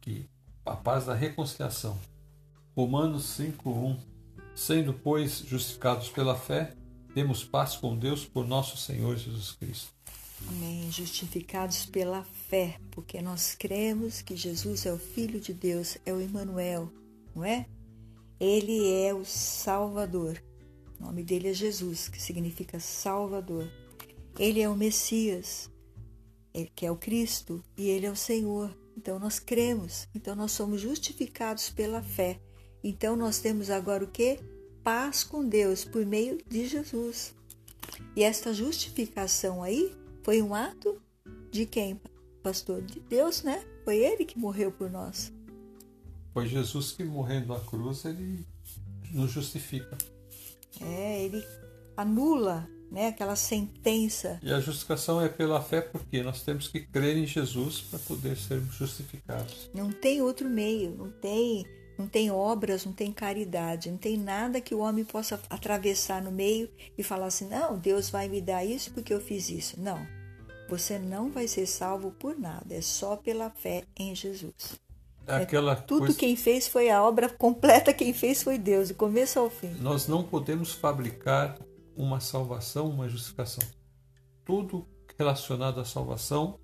que 0.00 0.28
a 0.64 0.76
paz 0.76 1.06
da 1.06 1.14
reconciliação. 1.14 1.98
Romanos 2.74 3.24
5:1 3.38 3.96
Sendo, 4.54 4.92
pois, 4.92 5.38
justificados 5.38 6.10
pela 6.10 6.36
fé, 6.36 6.74
temos 7.14 7.42
paz 7.42 7.76
com 7.76 7.96
Deus 7.96 8.24
por 8.24 8.46
nosso 8.46 8.76
Senhor 8.76 9.16
Jesus 9.16 9.52
Cristo. 9.52 9.92
Amém. 10.48 10.90
Justificados 10.90 11.86
pela 11.86 12.22
fé, 12.22 12.78
porque 12.90 13.22
nós 13.22 13.54
cremos 13.54 14.20
que 14.20 14.36
Jesus 14.36 14.84
é 14.84 14.92
o 14.92 14.98
Filho 14.98 15.40
de 15.40 15.54
Deus, 15.54 15.96
é 16.04 16.12
o 16.12 16.20
Emmanuel, 16.20 16.92
não 17.34 17.44
é? 17.44 17.66
Ele 18.38 18.92
é 19.04 19.14
o 19.14 19.24
Salvador. 19.24 20.42
O 20.98 21.04
nome 21.04 21.22
dele 21.22 21.48
é 21.48 21.54
Jesus, 21.54 22.08
que 22.08 22.20
significa 22.20 22.78
Salvador. 22.80 23.70
Ele 24.38 24.60
é 24.60 24.68
o 24.68 24.76
Messias, 24.76 25.70
que 26.74 26.84
é 26.86 26.90
o 26.90 26.96
Cristo, 26.96 27.62
e 27.76 27.88
ele 27.88 28.06
é 28.06 28.10
o 28.10 28.16
Senhor. 28.16 28.76
Então 28.96 29.18
nós 29.18 29.38
cremos, 29.38 30.08
então 30.14 30.34
nós 30.34 30.52
somos 30.52 30.80
justificados 30.80 31.70
pela 31.70 32.02
fé. 32.02 32.40
Então 32.82 33.16
nós 33.16 33.38
temos 33.38 33.70
agora 33.70 34.04
o 34.04 34.08
que? 34.08 34.38
Paz 34.82 35.22
com 35.22 35.46
Deus 35.46 35.84
por 35.84 36.04
meio 36.04 36.38
de 36.48 36.66
Jesus. 36.66 37.34
E 38.16 38.22
esta 38.22 38.52
justificação 38.52 39.62
aí 39.62 39.94
foi 40.22 40.42
um 40.42 40.54
ato 40.54 41.00
de 41.50 41.66
quem? 41.66 42.00
Pastor 42.42 42.82
de 42.82 42.98
Deus, 43.00 43.42
né? 43.42 43.64
Foi 43.84 43.96
ele 43.96 44.24
que 44.24 44.38
morreu 44.38 44.72
por 44.72 44.90
nós. 44.90 45.32
Foi 46.32 46.48
Jesus 46.48 46.92
que 46.92 47.04
morrendo 47.04 47.48
na 47.48 47.60
cruz, 47.60 48.04
ele 48.04 48.44
nos 49.12 49.30
justifica. 49.30 49.96
É, 50.80 51.24
ele 51.24 51.44
anula 51.96 52.68
né, 52.90 53.08
aquela 53.08 53.36
sentença. 53.36 54.38
E 54.42 54.52
a 54.52 54.60
justificação 54.60 55.20
é 55.20 55.28
pela 55.28 55.62
fé, 55.62 55.80
porque 55.80 56.22
nós 56.22 56.42
temos 56.42 56.68
que 56.68 56.80
crer 56.80 57.16
em 57.16 57.26
Jesus 57.26 57.80
para 57.80 57.98
poder 58.00 58.36
sermos 58.36 58.74
justificados. 58.74 59.70
Não 59.74 59.92
tem 59.92 60.20
outro 60.20 60.48
meio, 60.48 60.90
não 60.96 61.10
tem 61.10 61.66
não 61.98 62.08
tem 62.08 62.30
obras, 62.30 62.84
não 62.84 62.92
tem 62.92 63.12
caridade, 63.12 63.90
não 63.90 63.98
tem 63.98 64.16
nada 64.16 64.60
que 64.60 64.74
o 64.74 64.80
homem 64.80 65.04
possa 65.04 65.40
atravessar 65.50 66.22
no 66.22 66.32
meio 66.32 66.68
e 66.96 67.02
falar 67.02 67.26
assim: 67.26 67.48
não, 67.48 67.78
Deus 67.78 68.10
vai 68.10 68.28
me 68.28 68.40
dar 68.40 68.64
isso 68.64 68.92
porque 68.92 69.12
eu 69.12 69.20
fiz 69.20 69.48
isso. 69.48 69.80
Não. 69.80 70.04
Você 70.68 70.98
não 70.98 71.30
vai 71.30 71.46
ser 71.46 71.66
salvo 71.66 72.10
por 72.12 72.38
nada, 72.38 72.74
é 72.74 72.80
só 72.80 73.16
pela 73.16 73.50
fé 73.50 73.84
em 73.96 74.14
Jesus. 74.14 74.80
É 75.26 75.36
aquela 75.36 75.76
tudo 75.76 76.06
coisa... 76.06 76.18
quem 76.18 76.34
fez 76.34 76.66
foi 76.66 76.90
a 76.90 77.02
obra 77.02 77.28
completa, 77.28 77.92
quem 77.92 78.12
fez 78.12 78.42
foi 78.42 78.58
Deus, 78.58 78.88
do 78.88 78.94
começo 78.94 79.38
ao 79.38 79.50
fim. 79.50 79.68
Nós 79.80 80.08
não 80.08 80.22
podemos 80.22 80.72
fabricar 80.72 81.58
uma 81.94 82.20
salvação, 82.20 82.88
uma 82.88 83.08
justificação. 83.08 83.62
Tudo 84.44 84.86
relacionado 85.18 85.80
à 85.80 85.84
salvação 85.84 86.58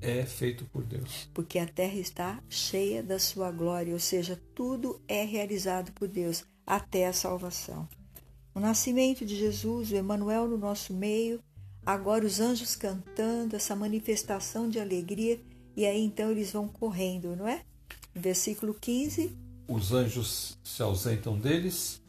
é 0.00 0.24
feito 0.24 0.64
por 0.66 0.84
Deus. 0.84 1.28
Porque 1.34 1.58
a 1.58 1.66
terra 1.66 1.98
está 1.98 2.42
cheia 2.48 3.02
da 3.02 3.18
sua 3.18 3.50
glória, 3.50 3.92
ou 3.92 4.00
seja, 4.00 4.40
tudo 4.54 5.00
é 5.06 5.24
realizado 5.24 5.92
por 5.92 6.08
Deus 6.08 6.44
até 6.66 7.06
a 7.06 7.12
salvação. 7.12 7.88
O 8.54 8.60
nascimento 8.60 9.24
de 9.24 9.36
Jesus, 9.36 9.92
o 9.92 9.96
Emanuel 9.96 10.48
no 10.48 10.58
nosso 10.58 10.92
meio, 10.92 11.40
agora 11.84 12.26
os 12.26 12.40
anjos 12.40 12.74
cantando, 12.74 13.56
essa 13.56 13.76
manifestação 13.76 14.68
de 14.68 14.80
alegria, 14.80 15.40
e 15.76 15.86
aí 15.86 16.02
então 16.02 16.30
eles 16.30 16.52
vão 16.52 16.66
correndo, 16.68 17.36
não 17.36 17.46
é? 17.46 17.62
Versículo 18.14 18.74
15. 18.74 19.36
Os 19.68 19.92
anjos 19.92 20.58
se 20.64 20.82
ausentam 20.82 21.38
deles 21.38 22.02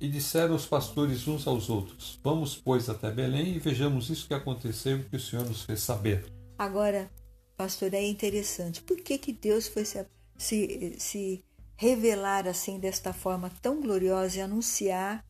e 0.00 0.08
disseram 0.08 0.54
os 0.54 0.66
pastores 0.66 1.26
uns 1.26 1.46
aos 1.46 1.68
outros: 1.68 2.20
Vamos, 2.22 2.54
pois, 2.56 2.88
até 2.88 3.10
Belém 3.10 3.54
e 3.54 3.58
vejamos 3.58 4.10
isso 4.10 4.28
que 4.28 4.34
aconteceu 4.34 4.98
e 4.98 5.04
que 5.04 5.16
o 5.16 5.20
Senhor 5.20 5.44
nos 5.44 5.62
fez 5.62 5.80
saber. 5.80 6.33
Agora, 6.58 7.10
pastor, 7.56 7.92
é 7.94 8.02
interessante. 8.02 8.82
Por 8.82 8.96
que, 8.98 9.18
que 9.18 9.32
Deus 9.32 9.66
foi 9.66 9.84
se, 9.84 10.06
se, 10.36 10.96
se 10.98 11.44
revelar 11.76 12.46
assim 12.46 12.78
desta 12.78 13.12
forma 13.12 13.50
tão 13.62 13.80
gloriosa 13.80 14.38
e 14.38 14.40
anunciar 14.40 15.24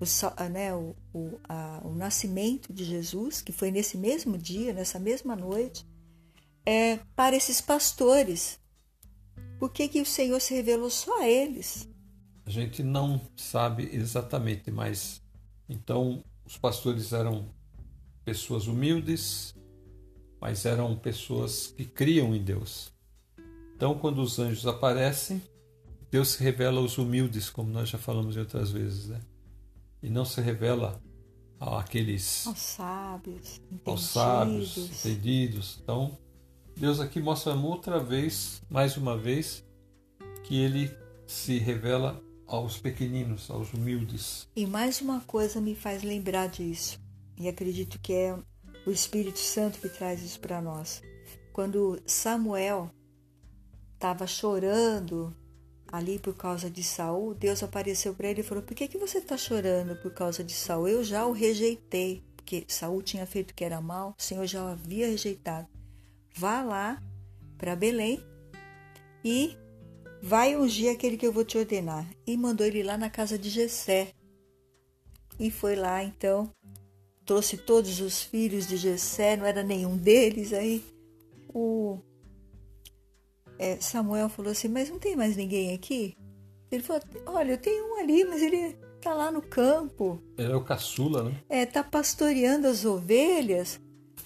o, 0.00 0.48
né, 0.48 0.74
o, 0.74 0.96
o, 1.12 1.38
a, 1.44 1.80
o 1.84 1.94
nascimento 1.94 2.72
de 2.72 2.84
Jesus, 2.84 3.42
que 3.42 3.52
foi 3.52 3.70
nesse 3.70 3.96
mesmo 3.96 4.38
dia, 4.38 4.72
nessa 4.72 4.98
mesma 4.98 5.36
noite, 5.36 5.86
é, 6.64 6.98
para 7.14 7.36
esses 7.36 7.60
pastores? 7.60 8.58
Por 9.58 9.70
que, 9.70 9.88
que 9.88 10.00
o 10.00 10.06
Senhor 10.06 10.40
se 10.40 10.54
revelou 10.54 10.88
só 10.88 11.20
a 11.20 11.28
eles? 11.28 11.88
A 12.46 12.50
gente 12.50 12.82
não 12.82 13.20
sabe 13.36 13.88
exatamente, 13.92 14.70
mas 14.70 15.22
então 15.68 16.24
os 16.44 16.56
pastores 16.56 17.12
eram 17.12 17.46
pessoas 18.24 18.66
humildes, 18.66 19.54
mas 20.40 20.64
eram 20.64 20.96
pessoas 20.96 21.68
que 21.76 21.84
criam 21.84 22.34
em 22.34 22.42
Deus. 22.42 22.92
Então, 23.76 23.98
quando 23.98 24.22
os 24.22 24.38
anjos 24.38 24.66
aparecem, 24.66 25.42
Deus 26.10 26.28
se 26.28 26.42
revela 26.42 26.80
aos 26.80 26.98
humildes, 26.98 27.48
como 27.48 27.70
nós 27.70 27.88
já 27.88 27.98
falamos 27.98 28.36
em 28.36 28.40
outras 28.40 28.70
vezes, 28.70 29.08
né? 29.08 29.20
E 30.02 30.08
não 30.08 30.24
se 30.24 30.40
revela 30.40 31.00
àqueles 31.58 32.46
aos 32.46 32.58
sábios, 32.58 33.60
entendidos. 33.70 33.86
aos 33.86 34.02
sábios, 34.02 34.76
entendidos. 34.76 35.78
Então, 35.82 36.18
Deus 36.76 37.00
aqui 37.00 37.20
mostra 37.20 37.54
outra 37.54 38.00
vez, 38.00 38.62
mais 38.70 38.96
uma 38.96 39.16
vez, 39.16 39.64
que 40.44 40.56
ele 40.56 40.90
se 41.26 41.58
revela 41.58 42.20
aos 42.46 42.78
pequeninos, 42.78 43.50
aos 43.50 43.72
humildes. 43.72 44.48
E 44.56 44.66
mais 44.66 45.00
uma 45.00 45.20
coisa 45.20 45.60
me 45.60 45.74
faz 45.74 46.02
lembrar 46.02 46.48
disso, 46.48 46.98
e 47.36 47.46
acredito 47.46 48.00
que 48.00 48.12
é 48.12 48.36
o 48.90 48.92
Espírito 48.92 49.38
Santo 49.38 49.78
que 49.78 49.88
traz 49.88 50.20
isso 50.22 50.40
para 50.40 50.60
nós. 50.60 51.00
Quando 51.52 52.00
Samuel 52.04 52.90
estava 53.94 54.26
chorando 54.26 55.34
ali 55.86 56.18
por 56.18 56.34
causa 56.34 56.68
de 56.68 56.82
Saul, 56.82 57.34
Deus 57.34 57.62
apareceu 57.62 58.14
para 58.14 58.28
ele 58.28 58.40
e 58.40 58.44
falou: 58.44 58.62
Por 58.62 58.74
que, 58.74 58.88
que 58.88 58.98
você 58.98 59.18
está 59.18 59.36
chorando 59.36 59.96
por 59.96 60.12
causa 60.12 60.42
de 60.42 60.52
Saul? 60.52 60.88
Eu 60.88 61.04
já 61.04 61.24
o 61.24 61.32
rejeitei, 61.32 62.22
porque 62.36 62.64
Saul 62.66 63.00
tinha 63.02 63.26
feito 63.26 63.52
o 63.52 63.54
que 63.54 63.64
era 63.64 63.80
mal, 63.80 64.14
o 64.18 64.22
Senhor 64.22 64.46
já 64.46 64.64
o 64.64 64.68
havia 64.68 65.06
rejeitado. 65.06 65.68
Vá 66.34 66.62
lá 66.62 67.02
para 67.56 67.76
Belém 67.76 68.24
e 69.24 69.56
vai 70.22 70.56
ungir 70.56 70.90
aquele 70.90 71.16
que 71.16 71.26
eu 71.26 71.32
vou 71.32 71.44
te 71.44 71.58
ordenar. 71.58 72.08
E 72.26 72.36
mandou 72.36 72.66
ele 72.66 72.82
lá 72.82 72.96
na 72.96 73.10
casa 73.10 73.38
de 73.38 73.48
Jessé. 73.48 74.12
E 75.38 75.50
foi 75.50 75.74
lá 75.74 76.02
então 76.02 76.52
trouxe 77.30 77.56
todos 77.56 78.00
os 78.00 78.24
filhos 78.24 78.66
de 78.66 78.76
Jessé, 78.76 79.36
não 79.36 79.46
era 79.46 79.62
nenhum 79.62 79.96
deles. 79.96 80.52
Aí 80.52 80.84
o 81.54 82.00
é, 83.56 83.76
Samuel 83.76 84.28
falou 84.28 84.50
assim, 84.50 84.66
mas 84.66 84.90
não 84.90 84.98
tem 84.98 85.14
mais 85.14 85.36
ninguém 85.36 85.72
aqui? 85.72 86.16
Ele 86.72 86.82
falou, 86.82 87.00
olha, 87.26 87.52
eu 87.52 87.58
tenho 87.58 87.86
um 87.86 88.00
ali, 88.00 88.24
mas 88.24 88.42
ele 88.42 88.76
tá 89.00 89.14
lá 89.14 89.30
no 89.30 89.40
campo. 89.40 90.20
Ele 90.36 90.52
é 90.52 90.56
o 90.56 90.64
caçula, 90.64 91.22
né? 91.22 91.40
É, 91.48 91.64
tá 91.64 91.84
pastoreando 91.84 92.66
as 92.66 92.84
ovelhas. 92.84 93.78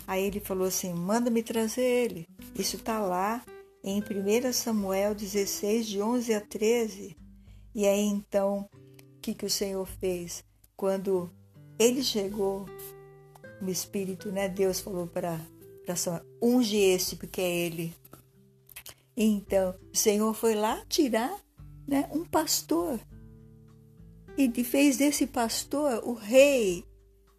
Aí 0.06 0.24
ele 0.24 0.40
falou 0.40 0.66
assim, 0.66 0.94
manda 0.94 1.28
me 1.28 1.42
trazer 1.42 1.82
ele. 1.82 2.26
Isso 2.58 2.78
tá 2.78 3.00
lá 3.00 3.44
em 3.82 4.00
1 4.00 4.50
Samuel 4.54 5.14
16, 5.14 5.88
de 5.88 6.00
11 6.00 6.32
a 6.32 6.40
13. 6.40 7.14
E 7.74 7.86
aí 7.86 8.06
então, 8.06 8.66
o 8.72 9.20
que, 9.20 9.34
que 9.34 9.44
o 9.44 9.50
Senhor 9.50 9.84
fez? 9.84 10.42
Quando 10.74 11.30
ele 11.78 12.02
chegou 12.02 12.66
o 13.60 13.68
Espírito, 13.68 14.30
né? 14.30 14.48
Deus 14.48 14.80
falou 14.80 15.06
para 15.06 15.40
Samuel, 15.96 16.24
unge 16.40 16.76
esse 16.76 17.16
porque 17.16 17.40
é 17.40 17.50
ele. 17.66 17.94
Então, 19.16 19.74
o 19.92 19.96
Senhor 19.96 20.34
foi 20.34 20.54
lá 20.54 20.82
tirar 20.88 21.34
né, 21.86 22.08
um 22.12 22.24
pastor. 22.24 22.98
e 24.36 24.64
fez 24.64 24.96
desse 24.96 25.26
pastor 25.26 26.02
o 26.04 26.14
rei, 26.14 26.84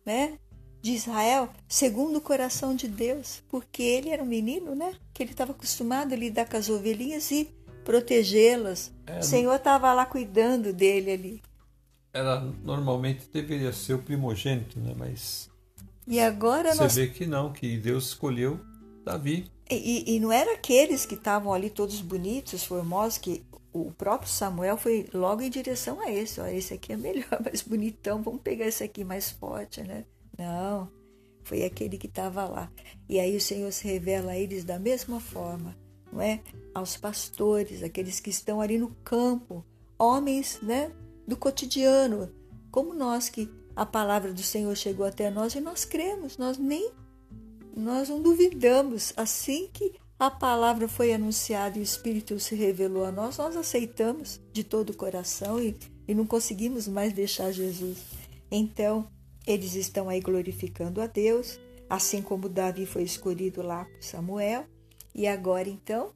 né? 0.06 0.38
De 0.82 0.92
Israel, 0.92 1.50
segundo 1.68 2.18
o 2.18 2.22
coração 2.22 2.76
de 2.76 2.88
Deus, 2.88 3.42
porque 3.50 3.82
ele 3.82 4.10
era 4.10 4.22
um 4.22 4.28
menino, 4.28 4.76
né? 4.76 4.94
Que 5.14 5.24
ele 5.24 5.32
estava 5.32 5.52
acostumado 5.52 6.14
a 6.14 6.18
lidar 6.18 6.48
com 6.48 6.58
as 6.58 6.70
ovelhinhas 6.70 7.32
e 7.32 7.50
protegê-las. 7.84 8.92
É, 9.08 9.20
o 9.20 9.24
Senhor 9.24 9.56
estava 9.56 9.92
lá 9.94 10.06
cuidando 10.06 10.72
dele 10.72 11.12
ali. 11.12 11.42
Era 12.16 12.40
normalmente 12.64 13.28
deveria 13.32 13.74
ser 13.74 13.96
o 13.96 14.00
primogênito, 14.00 14.80
né? 14.80 14.96
Mas 14.98 15.50
e 16.08 16.20
agora 16.20 16.74
você 16.74 16.84
nós... 16.84 16.96
vê 16.96 17.08
que 17.08 17.26
não, 17.26 17.52
que 17.52 17.78
Deus 17.78 18.08
escolheu 18.08 18.60
Davi. 19.04 19.52
E, 19.70 20.16
e, 20.16 20.20
não 20.20 20.32
eram 20.32 20.54
aqueles 20.54 21.06
que 21.06 21.16
estavam 21.16 21.52
ali 21.52 21.72
todos 21.72 22.00
bonitos, 22.00 22.64
formosos, 22.64 23.18
que 23.18 23.44
o 23.74 23.92
próprio 23.92 24.30
Samuel 24.30 24.78
foi 24.78 25.08
logo 25.12 25.42
em 25.42 25.50
direção 25.50 26.00
a 26.00 26.12
esse. 26.12 26.40
Ó, 26.40 26.46
esse 26.46 26.76
aqui 26.76 26.94
é 26.94 26.98
melhor, 26.98 27.26
mais 27.44 27.62
bonitão, 27.64 28.22
vamos 28.22 28.42
pegar 28.42 28.68
esse 28.68 28.84
aqui 28.84 29.04
mais 29.04 29.32
forte, 29.32 29.82
né? 29.82 30.06
Não, 30.38 30.90
foi 31.44 31.64
aquele 31.64 31.98
que 31.98 32.08
estava 32.08 32.46
lá. 32.46 32.72
E 33.10 33.20
aí 33.20 33.36
o 33.36 33.42
Senhor 33.42 33.72
se 33.72 33.88
revela 33.88 34.34
a 34.34 34.38
eles 34.38 34.64
da 34.64 34.78
mesma 34.78 35.20
forma, 35.20 35.76
não 36.12 36.22
é? 36.22 36.42
Aos 36.74 36.96
pastores, 36.96 37.82
aqueles 37.82 38.20
que 38.20 38.30
estão 38.30 38.62
ali 38.62 38.78
no 38.78 38.92
campo, 39.04 39.66
homens, 39.98 40.60
né? 40.62 40.92
Do 41.28 41.36
cotidiano, 41.36 42.32
como 42.72 42.94
nós 42.94 43.30
que 43.30 43.50
a 43.76 43.86
palavra 43.86 44.32
do 44.32 44.44
Senhor 44.44 44.76
chegou 44.76 45.06
até 45.06 45.30
nós 45.30 45.56
e 45.56 45.60
nós 45.60 45.84
cremos, 45.84 46.38
nós 46.38 46.58
nem 46.58 46.92
nós 47.76 48.08
não 48.10 48.22
duvidamos. 48.22 49.12
Assim 49.18 49.70
que 49.74 49.94
a 50.18 50.32
palavra 50.32 50.88
foi 50.88 51.14
anunciada 51.14 51.78
e 51.78 51.82
o 51.82 51.84
Espírito 51.84 52.40
se 52.40 52.56
revelou 52.56 53.04
a 53.04 53.12
nós, 53.12 53.38
nós 53.38 53.56
aceitamos 53.58 54.40
de 54.54 54.64
todo 54.64 54.92
o 54.92 54.96
coração 54.96 55.60
e, 55.60 55.76
e 56.08 56.16
não 56.16 56.26
conseguimos 56.26 56.88
mais 56.88 57.12
deixar 57.12 57.52
Jesus. 57.52 57.98
Então, 58.50 59.10
eles 59.46 59.76
estão 59.76 60.08
aí 60.08 60.22
glorificando 60.22 61.02
a 61.02 61.08
Deus, 61.08 61.60
assim 61.90 62.22
como 62.22 62.48
Davi 62.48 62.86
foi 62.86 63.04
escolhido 63.04 63.62
lá 63.62 63.86
por 63.86 64.02
Samuel. 64.02 64.66
E 65.14 65.28
agora, 65.28 65.70
então, 65.70 66.12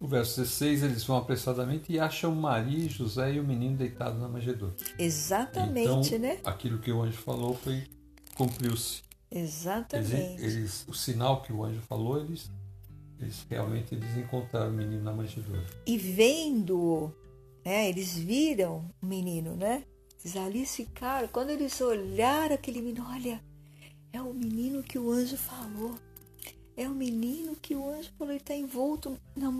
o 0.00 0.06
verso 0.06 0.40
16, 0.40 0.84
eles 0.84 1.04
vão 1.04 1.16
apressadamente 1.16 1.92
e 1.92 1.98
acham 1.98 2.34
Maria 2.34 2.88
José 2.88 3.34
e 3.34 3.40
o 3.40 3.44
menino 3.44 3.76
deitado 3.76 4.18
na 4.18 4.28
manjedoura. 4.28 4.74
Exatamente, 4.98 6.14
então, 6.14 6.18
né? 6.20 6.38
Aquilo 6.44 6.78
que 6.78 6.92
o 6.92 7.02
anjo 7.02 7.18
falou 7.18 7.54
foi 7.54 7.84
cumpriu-se. 8.34 9.02
Exatamente. 9.30 10.40
Eles, 10.40 10.54
eles, 10.54 10.84
o 10.88 10.94
sinal 10.94 11.42
que 11.42 11.52
o 11.52 11.64
anjo 11.64 11.80
falou, 11.80 12.20
eles, 12.20 12.50
eles 13.20 13.44
realmente 13.50 13.94
eles 13.94 14.16
encontraram 14.16 14.70
o 14.70 14.72
menino 14.72 15.02
na 15.02 15.12
manjedoura. 15.12 15.66
E 15.84 15.98
vendo, 15.98 17.12
né? 17.64 17.88
Eles 17.88 18.16
viram 18.16 18.88
o 19.02 19.06
menino, 19.06 19.56
né? 19.56 19.82
Eles 20.20 20.36
ali 20.36 20.64
ficaram. 20.64 21.26
Quando 21.28 21.50
eles 21.50 21.80
olharam 21.80 22.54
aquele 22.54 22.80
menino, 22.80 23.04
olha, 23.08 23.42
é 24.12 24.22
o 24.22 24.32
menino 24.32 24.82
que 24.82 24.98
o 24.98 25.10
anjo 25.10 25.36
falou. 25.36 25.98
É 26.76 26.88
o 26.88 26.94
menino 26.94 27.56
que 27.56 27.74
o 27.74 27.90
anjo 27.90 28.10
falou, 28.16 28.32
ele 28.32 28.40
está 28.40 28.54
envolto 28.54 29.18
na, 29.36 29.50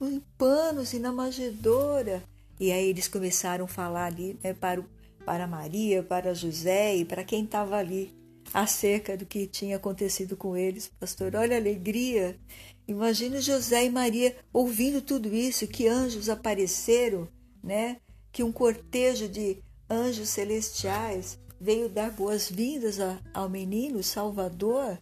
em 0.00 0.20
panos 0.36 0.92
e 0.92 0.98
na 0.98 1.12
manjedoura. 1.12 2.22
E 2.58 2.70
aí 2.70 2.88
eles 2.88 3.08
começaram 3.08 3.64
a 3.64 3.68
falar 3.68 4.06
ali 4.06 4.38
né, 4.42 4.54
para, 4.54 4.80
o, 4.80 4.84
para 5.24 5.46
Maria, 5.46 6.02
para 6.02 6.34
José 6.34 6.96
e 6.96 7.04
para 7.04 7.24
quem 7.24 7.44
estava 7.44 7.76
ali 7.76 8.12
acerca 8.52 9.16
do 9.16 9.26
que 9.26 9.46
tinha 9.46 9.76
acontecido 9.76 10.36
com 10.36 10.56
eles. 10.56 10.90
Pastor, 11.00 11.34
olha 11.34 11.56
a 11.56 11.60
alegria. 11.60 12.38
Imagina 12.86 13.40
José 13.40 13.84
e 13.84 13.90
Maria 13.90 14.36
ouvindo 14.52 15.00
tudo 15.00 15.34
isso, 15.34 15.66
que 15.66 15.88
anjos 15.88 16.28
apareceram, 16.28 17.28
né? 17.62 17.96
Que 18.30 18.42
um 18.42 18.52
cortejo 18.52 19.28
de 19.28 19.58
anjos 19.88 20.28
celestiais 20.28 21.38
veio 21.60 21.88
dar 21.88 22.10
boas-vindas 22.10 22.98
ao 23.32 23.48
menino 23.48 24.02
Salvador, 24.02 24.98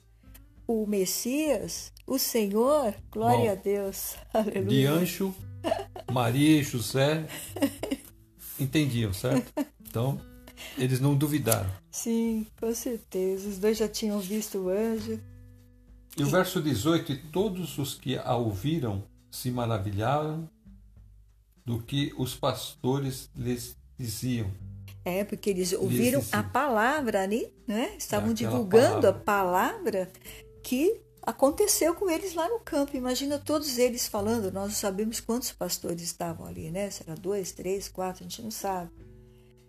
o 0.73 0.87
Messias, 0.87 1.93
o 2.07 2.19
Senhor, 2.19 2.95
glória 3.11 3.47
Bom, 3.47 3.53
a 3.53 3.55
Deus. 3.55 4.17
Aleluia. 4.33 4.65
De 4.65 4.87
anjo, 4.87 5.35
Maria 6.11 6.61
e 6.61 6.63
José 6.63 7.27
entendiam, 8.59 9.13
certo? 9.13 9.53
Então, 9.81 10.19
eles 10.79 11.01
não 11.01 11.15
duvidaram. 11.15 11.71
Sim, 11.91 12.47
com 12.59 12.75
certeza. 12.75 13.49
Os 13.49 13.59
dois 13.59 13.77
já 13.77 13.89
tinham 13.89 14.19
visto 14.19 14.59
o 14.59 14.69
anjo. 14.71 15.21
E 16.17 16.23
o 16.23 16.27
verso 16.27 16.63
18: 16.63 17.13
E 17.13 17.17
todos 17.17 17.77
os 17.79 17.95
que 17.95 18.17
a 18.17 18.35
ouviram 18.35 19.05
se 19.31 19.51
maravilharam 19.51 20.49
do 21.65 21.81
que 21.83 22.13
os 22.17 22.35
pastores 22.35 23.31
lhes 23.37 23.77
diziam. 23.99 24.51
É, 25.05 25.25
porque 25.25 25.51
eles 25.51 25.73
ouviram 25.73 26.23
a 26.31 26.43
palavra 26.43 27.23
ali, 27.23 27.53
né? 27.67 27.95
Estavam 27.99 28.31
é 28.31 28.35
divulgando 28.35 29.03
palavra. 29.03 29.11
a 29.11 29.13
palavra 29.13 30.13
que 30.63 31.01
aconteceu 31.23 31.95
com 31.95 32.11
eles 32.11 32.35
lá 32.35 32.49
no 32.49 32.61
campo. 32.61 32.97
Imagina 32.97 33.39
todos 33.39 33.79
eles 33.79 34.07
falando. 34.07 34.53
Nós 34.53 34.69
não 34.69 34.77
sabemos 34.77 35.21
quantos 35.21 35.53
pastores 35.53 36.03
estavam 36.03 36.47
ali, 36.47 36.71
né? 36.71 36.91
Será 36.91 37.15
dois, 37.15 37.53
três, 37.53 37.89
quatro, 37.89 38.25
a 38.25 38.29
gente 38.29 38.43
não 38.43 38.51
sabe. 38.51 38.91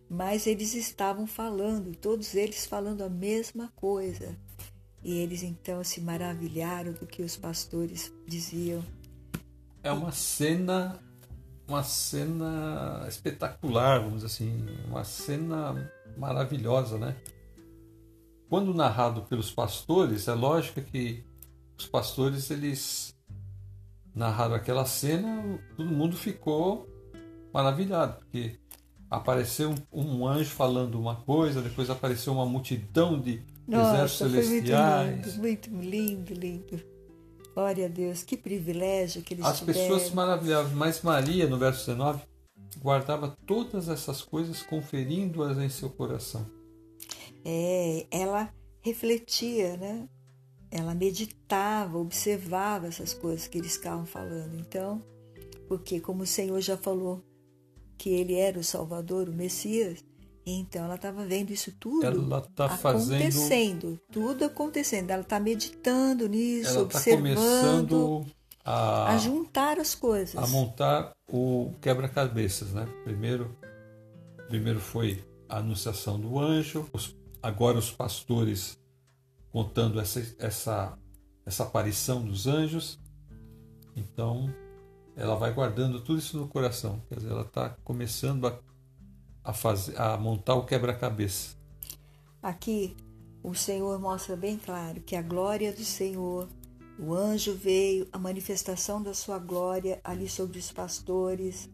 Mas 0.10 0.46
eles 0.46 0.74
estavam 0.76 1.26
falando, 1.26 1.96
todos 1.96 2.36
eles 2.36 2.66
falando 2.66 3.02
a 3.02 3.10
mesma 3.10 3.72
coisa. 3.76 4.38
E 5.04 5.18
eles 5.18 5.44
então 5.44 5.84
se 5.84 6.00
maravilharam 6.00 6.94
do 6.94 7.06
que 7.06 7.24
os 7.24 7.36
pastores 7.36 8.14
diziam. 8.26 8.84
É 9.82 9.92
uma 9.92 10.12
cena, 10.12 11.00
uma 11.68 11.84
cena 11.84 13.06
espetacular, 13.08 14.00
vamos 14.00 14.22
dizer 14.22 14.28
assim, 14.28 14.66
uma 14.88 15.04
cena 15.04 15.92
maravilhosa, 16.18 16.98
né? 16.98 17.16
Quando 18.54 18.72
narrado 18.72 19.24
pelos 19.24 19.50
pastores, 19.50 20.28
é 20.28 20.34
lógico 20.36 20.80
que 20.80 21.24
os 21.76 21.88
pastores 21.88 22.52
eles 22.52 23.18
narraram 24.14 24.54
aquela 24.54 24.86
cena, 24.86 25.60
todo 25.76 25.90
mundo 25.90 26.16
ficou 26.16 26.88
maravilhado, 27.52 28.20
porque 28.20 28.60
apareceu 29.10 29.74
um, 29.92 30.28
anjo 30.28 30.52
falando 30.52 31.00
uma 31.00 31.16
coisa, 31.16 31.64
depois 31.64 31.90
apareceu 31.90 32.32
uma 32.32 32.46
multidão 32.46 33.20
de 33.20 33.42
Nossa, 33.68 33.96
exércitos 33.96 34.32
celestiais. 34.32 35.36
Muito 35.36 35.70
lindo, 35.72 35.72
muito 35.72 35.90
lindo, 35.90 36.34
lindo. 36.36 36.84
Glória 37.56 37.88
a 37.88 37.90
Deus, 37.90 38.22
que 38.22 38.38
privilégio 38.38 39.24
que 39.24 39.34
eles 39.34 39.46
As 39.48 39.58
tiveram. 39.58 39.80
pessoas 39.80 40.04
se 40.04 40.16
maravilhavam, 40.16 40.76
mas 40.76 41.02
Maria, 41.02 41.48
no 41.48 41.58
verso 41.58 41.88
19, 41.88 42.22
guardava 42.78 43.36
todas 43.48 43.90
essas 43.90 44.22
coisas, 44.22 44.62
conferindo-as 44.62 45.58
em 45.58 45.70
seu 45.70 45.90
coração. 45.90 46.46
É, 47.46 48.06
ela 48.12 48.54
refletia, 48.82 49.78
né? 49.78 50.08
ela 50.74 50.96
meditava, 50.96 52.00
observava 52.00 52.88
essas 52.88 53.14
coisas 53.14 53.48
que 53.48 53.60
eles 53.60 53.74
estavam 53.74 54.08
falando. 54.08 54.60
Então, 54.60 55.00
porque 55.68 56.00
como 56.00 56.24
o 56.24 56.28
Senhor 56.28 56.60
já 56.62 56.76
falou 56.76 57.24
que 57.96 58.10
ele 58.10 58.34
era 58.34 58.58
o 58.58 58.64
Salvador, 58.64 59.30
o 59.30 59.34
Messias, 59.34 60.04
então 60.44 60.84
ela 60.86 60.96
estava 60.96 61.24
vendo 61.26 61.52
isso 61.52 61.72
tudo 61.80 62.06
ela 62.06 62.42
tá 62.42 62.66
acontecendo, 62.66 63.32
fazendo... 63.32 64.00
tudo 64.12 64.46
acontecendo. 64.46 65.12
Ela 65.12 65.22
está 65.22 65.40
meditando 65.40 66.28
nisso, 66.28 66.72
ela 66.72 66.88
tá 66.88 66.98
observando, 66.98 68.26
a... 68.66 69.14
a 69.14 69.18
juntar 69.20 69.80
as 69.80 69.94
coisas, 69.94 70.36
a 70.36 70.48
montar 70.48 71.14
o 71.32 71.72
quebra-cabeças, 71.80 72.74
né? 72.74 72.88
Primeiro, 73.04 73.56
primeiro 74.48 74.80
foi 74.80 75.24
a 75.48 75.60
anunciação 75.60 76.20
do 76.20 76.40
anjo, 76.40 76.90
os, 76.92 77.16
agora 77.44 77.78
os 77.78 77.92
pastores 77.92 78.80
contando 79.52 80.00
essa, 80.00 80.36
essa, 80.40 80.98
essa 81.46 81.64
aparição 81.64 82.24
dos 82.24 82.48
anjos. 82.48 82.98
Então, 83.96 84.52
ela 85.16 85.36
vai 85.36 85.54
guardando 85.54 86.02
tudo 86.02 86.18
isso 86.18 86.38
no 86.38 86.48
coração. 86.48 87.04
Quer 87.10 87.16
dizer, 87.16 87.32
ela 87.32 87.44
está 87.44 87.70
começando 87.84 88.48
a, 88.48 88.58
a, 89.44 89.54
fazer, 89.54 90.00
a 90.00 90.18
montar 90.18 90.56
o 90.56 90.66
quebra-cabeça. 90.66 91.56
Aqui, 92.42 92.96
o 93.44 93.54
Senhor 93.54 94.00
mostra 94.00 94.36
bem 94.36 94.58
claro 94.58 95.02
que 95.02 95.16
a 95.16 95.22
glória 95.22 95.72
do 95.74 95.84
Senhor, 95.84 96.48
o 96.98 97.14
anjo 97.14 97.54
veio, 97.54 98.08
a 98.12 98.18
manifestação 98.18 99.04
da 99.04 99.14
sua 99.14 99.38
glória 99.38 100.00
ali 100.04 100.30
sobre 100.30 100.58
os 100.58 100.72
pastores, 100.72 101.70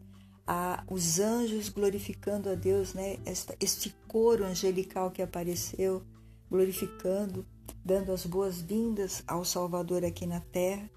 a, 0.46 0.84
os 0.88 1.18
anjos 1.18 1.68
glorificando 1.68 2.48
a 2.48 2.54
Deus, 2.54 2.94
né? 2.94 3.18
Esta, 3.24 3.56
este 3.60 3.94
coro 4.08 4.44
angelical 4.44 5.10
que 5.10 5.22
apareceu, 5.22 6.02
glorificando 6.50 7.46
dando 7.84 8.12
as 8.12 8.26
boas-vindas 8.26 9.22
ao 9.26 9.44
Salvador 9.44 10.04
aqui 10.04 10.26
na 10.26 10.40
terra, 10.40 10.88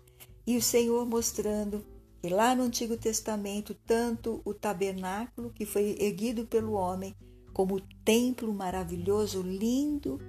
e 0.46 0.58
o 0.58 0.62
Senhor 0.62 1.06
mostrando 1.06 1.86
que 2.22 2.30
lá 2.30 2.56
no 2.56 2.64
Antigo 2.64 2.98
Testamento, 2.98 3.74
tanto 3.86 4.41
o 4.46 4.54
tabernáculo 4.54 5.52
que 5.52 5.66
foi 5.66 5.96
erguido 6.00 6.46
pelo 6.46 6.74
homem, 6.74 7.16
como 7.54 7.76
o 7.76 7.82
templo 8.04 8.54
maravilhoso, 8.54 9.41
lindo, 9.41 10.20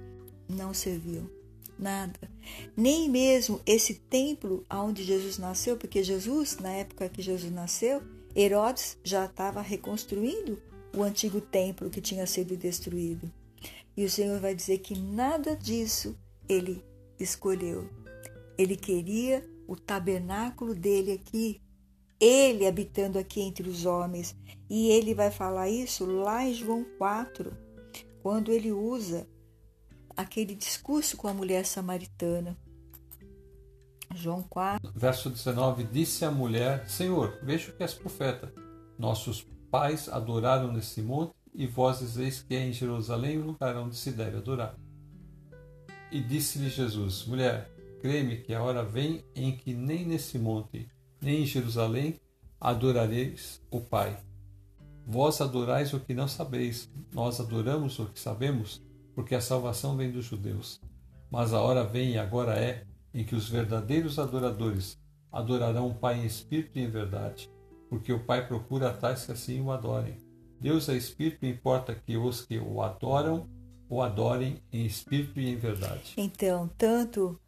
não 0.47 0.73
serviu 0.73 1.29
nada. 1.77 2.31
Nem 2.75 3.09
mesmo 3.09 3.59
esse 3.65 3.95
templo 3.95 4.65
onde 4.71 5.03
Jesus 5.03 5.37
nasceu, 5.37 5.75
porque 5.75 6.03
Jesus, 6.03 6.57
na 6.57 6.69
época 6.69 7.09
que 7.09 7.21
Jesus 7.21 7.51
nasceu, 7.51 8.01
Herodes 8.35 8.97
já 9.03 9.25
estava 9.25 9.61
reconstruindo 9.61 10.61
o 10.93 11.03
antigo 11.03 11.39
templo 11.39 11.89
que 11.89 12.01
tinha 12.01 12.27
sido 12.27 12.57
destruído. 12.57 13.31
E 13.95 14.03
o 14.03 14.09
Senhor 14.09 14.39
vai 14.39 14.53
dizer 14.53 14.79
que 14.79 14.97
nada 14.97 15.55
disso 15.55 16.17
ele 16.49 16.83
escolheu. 17.19 17.89
Ele 18.57 18.75
queria 18.75 19.47
o 19.67 19.75
tabernáculo 19.75 20.75
dele 20.75 21.13
aqui, 21.13 21.61
ele 22.19 22.67
habitando 22.67 23.17
aqui 23.17 23.41
entre 23.41 23.69
os 23.69 23.85
homens. 23.85 24.35
E 24.69 24.89
ele 24.89 25.13
vai 25.13 25.31
falar 25.31 25.69
isso 25.69 26.05
lá 26.05 26.43
em 26.43 26.53
João 26.53 26.85
4, 26.97 27.55
quando 28.21 28.51
ele 28.51 28.71
usa 28.71 29.27
aquele 30.15 30.55
discurso 30.55 31.15
com 31.15 31.27
a 31.27 31.33
mulher 31.33 31.65
samaritana. 31.65 32.57
João 34.15 34.41
4. 34.41 34.91
Verso 34.95 35.29
19: 35.29 35.83
Disse 35.83 36.25
a 36.25 36.31
mulher: 36.31 36.87
Senhor, 36.89 37.37
vejo 37.43 37.73
que 37.73 37.83
és 37.83 37.93
profeta. 37.93 38.51
Nossos 38.97 39.45
pais 39.69 40.07
adoraram 40.07 40.71
nesse 40.71 41.01
monte, 41.01 41.33
e 41.53 41.67
vós 41.67 41.99
dizeis 41.99 42.41
que 42.41 42.55
é 42.55 42.65
em 42.65 42.73
Jerusalém 42.73 43.37
o 43.37 43.45
lugar 43.45 43.75
onde 43.77 43.95
se 43.95 44.11
deve 44.11 44.37
adorar. 44.37 44.75
E 46.11 46.21
disse-lhe 46.21 46.69
Jesus: 46.69 47.25
Mulher, 47.25 47.69
crê-me 48.01 48.37
que 48.37 48.53
a 48.53 48.63
hora 48.63 48.83
vem 48.83 49.23
em 49.35 49.55
que 49.55 49.73
nem 49.73 50.05
nesse 50.05 50.39
monte, 50.39 50.89
nem 51.21 51.43
em 51.43 51.45
Jerusalém 51.45 52.19
adorareis 52.59 53.61
o 53.69 53.81
Pai. 53.81 54.17
Vós 55.05 55.39
adorais 55.39 55.93
o 55.93 55.99
que 55.99 56.13
não 56.13 56.27
sabeis, 56.27 56.89
nós 57.13 57.39
adoramos 57.39 57.99
o 57.99 58.07
que 58.07 58.19
sabemos, 58.19 58.81
porque 59.13 59.35
a 59.35 59.41
salvação 59.41 59.95
vem 59.95 60.11
dos 60.11 60.25
judeus. 60.25 60.81
Mas 61.29 61.53
a 61.53 61.61
hora 61.61 61.83
vem 61.83 62.13
e 62.13 62.17
agora 62.17 62.55
é 62.57 62.85
em 63.15 63.23
que 63.23 63.33
os 63.33 63.47
verdadeiros 63.47 64.19
adoradores 64.19 64.99
adorarão 65.31 65.87
o 65.87 65.95
Pai 65.95 66.19
em 66.19 66.25
espírito 66.25 66.77
e 66.77 66.83
em 66.83 66.89
verdade, 66.89 67.49
porque 67.89 68.11
o 68.11 68.19
Pai 68.19 68.45
procura 68.45 68.91
tais 68.91 69.25
que 69.25 69.31
assim 69.31 69.61
o 69.61 69.71
adorem. 69.71 70.17
Deus 70.59 70.89
é 70.89 70.97
espírito 70.97 71.45
e 71.45 71.49
importa 71.49 71.95
que 71.95 72.17
os 72.17 72.45
que 72.45 72.59
o 72.59 72.81
adoram 72.81 73.49
o 73.89 74.01
adorem 74.01 74.61
em 74.71 74.85
espírito 74.85 75.39
e 75.39 75.47
em 75.47 75.55
verdade. 75.55 76.13
Então, 76.17 76.69
tanto 76.77 77.39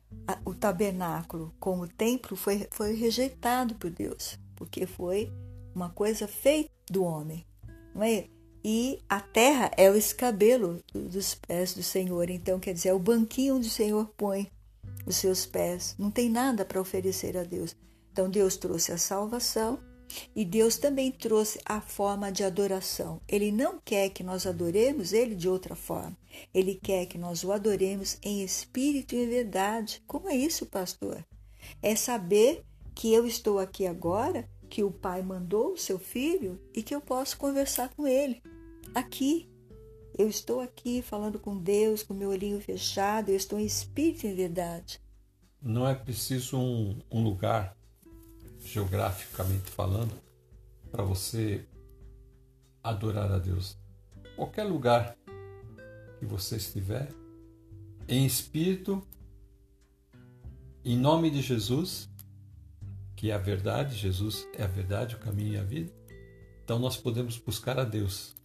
o 0.45 0.53
tabernáculo 0.53 1.53
como 1.59 1.83
o 1.83 1.87
templo 1.87 2.37
foi, 2.37 2.67
foi 2.71 2.93
rejeitado 2.93 3.75
por 3.75 3.89
Deus, 3.89 4.39
porque 4.55 4.85
foi 4.85 5.29
uma 5.75 5.89
coisa 5.89 6.27
feita 6.27 6.71
do 6.89 7.03
homem, 7.03 7.45
não 7.93 8.03
é? 8.03 8.27
E 8.63 8.99
a 9.09 9.19
terra 9.19 9.71
é 9.75 9.89
o 9.89 9.95
escabelo 9.95 10.81
dos 10.93 11.35
pés 11.35 11.73
do 11.73 11.83
Senhor, 11.83 12.29
então 12.29 12.59
quer 12.59 12.73
dizer, 12.73 12.89
é 12.89 12.93
o 12.93 12.99
banquinho 12.99 13.57
onde 13.57 13.67
o 13.67 13.71
Senhor 13.71 14.07
põe 14.15 14.49
os 15.07 15.15
seus 15.15 15.45
pés, 15.45 15.95
não 15.97 16.11
tem 16.11 16.29
nada 16.29 16.65
para 16.65 16.81
oferecer 16.81 17.37
a 17.37 17.43
Deus. 17.43 17.73
Então 18.11 18.29
Deus 18.29 18.57
trouxe 18.57 18.91
a 18.91 18.97
salvação 18.97 19.79
e 20.35 20.43
Deus 20.43 20.77
também 20.77 21.11
trouxe 21.11 21.59
a 21.65 21.79
forma 21.79 22.29
de 22.29 22.43
adoração. 22.43 23.21
Ele 23.27 23.51
não 23.51 23.79
quer 23.83 24.09
que 24.09 24.23
nós 24.23 24.45
adoremos 24.45 25.13
Ele 25.13 25.33
de 25.33 25.47
outra 25.47 25.75
forma. 25.75 26.17
Ele 26.53 26.75
quer 26.75 27.05
que 27.05 27.17
nós 27.17 27.43
o 27.43 27.53
adoremos 27.53 28.17
em 28.21 28.43
espírito 28.43 29.15
e 29.15 29.23
em 29.23 29.29
verdade. 29.29 30.03
Como 30.05 30.29
é 30.29 30.35
isso, 30.35 30.65
pastor? 30.65 31.25
É 31.81 31.95
saber 31.95 32.63
que 32.93 33.13
eu 33.13 33.25
estou 33.25 33.59
aqui 33.59 33.87
agora, 33.87 34.49
que 34.69 34.83
o 34.83 34.91
Pai 34.91 35.21
mandou 35.21 35.73
o 35.73 35.77
seu 35.77 35.97
filho 35.97 36.59
e 36.73 36.83
que 36.83 36.93
eu 36.93 36.99
posso 36.99 37.37
conversar 37.37 37.89
com 37.95 38.05
ele. 38.05 38.41
Aqui, 38.93 39.47
eu 40.17 40.27
estou 40.27 40.59
aqui 40.59 41.01
falando 41.01 41.39
com 41.39 41.57
Deus, 41.57 42.01
com 42.01 42.13
meu 42.13 42.29
olhinho 42.29 42.59
fechado, 42.59 43.29
eu 43.29 43.35
estou 43.35 43.59
em 43.59 43.65
espírito 43.65 44.25
e 44.25 44.29
em 44.29 44.35
verdade. 44.35 44.99
Não 45.61 45.87
é 45.87 45.93
preciso 45.93 46.57
um, 46.57 46.99
um 47.11 47.23
lugar, 47.23 47.77
geograficamente 48.59 49.69
falando, 49.69 50.13
para 50.91 51.03
você 51.03 51.65
adorar 52.83 53.31
a 53.31 53.37
Deus. 53.37 53.77
Qualquer 54.35 54.63
lugar 54.63 55.15
que 56.19 56.25
você 56.25 56.55
estiver, 56.55 57.09
em 58.07 58.25
espírito, 58.25 59.05
em 60.83 60.97
nome 60.97 61.29
de 61.29 61.41
Jesus, 61.41 62.09
que 63.15 63.29
é 63.29 63.33
a 63.33 63.37
verdade, 63.37 63.95
Jesus 63.95 64.47
é 64.53 64.63
a 64.63 64.67
verdade, 64.67 65.15
o 65.15 65.19
caminho 65.19 65.53
e 65.53 65.57
a 65.57 65.63
vida, 65.63 65.91
então 66.63 66.79
nós 66.79 66.97
podemos 66.97 67.37
buscar 67.37 67.79
a 67.79 67.83
Deus 67.83 68.36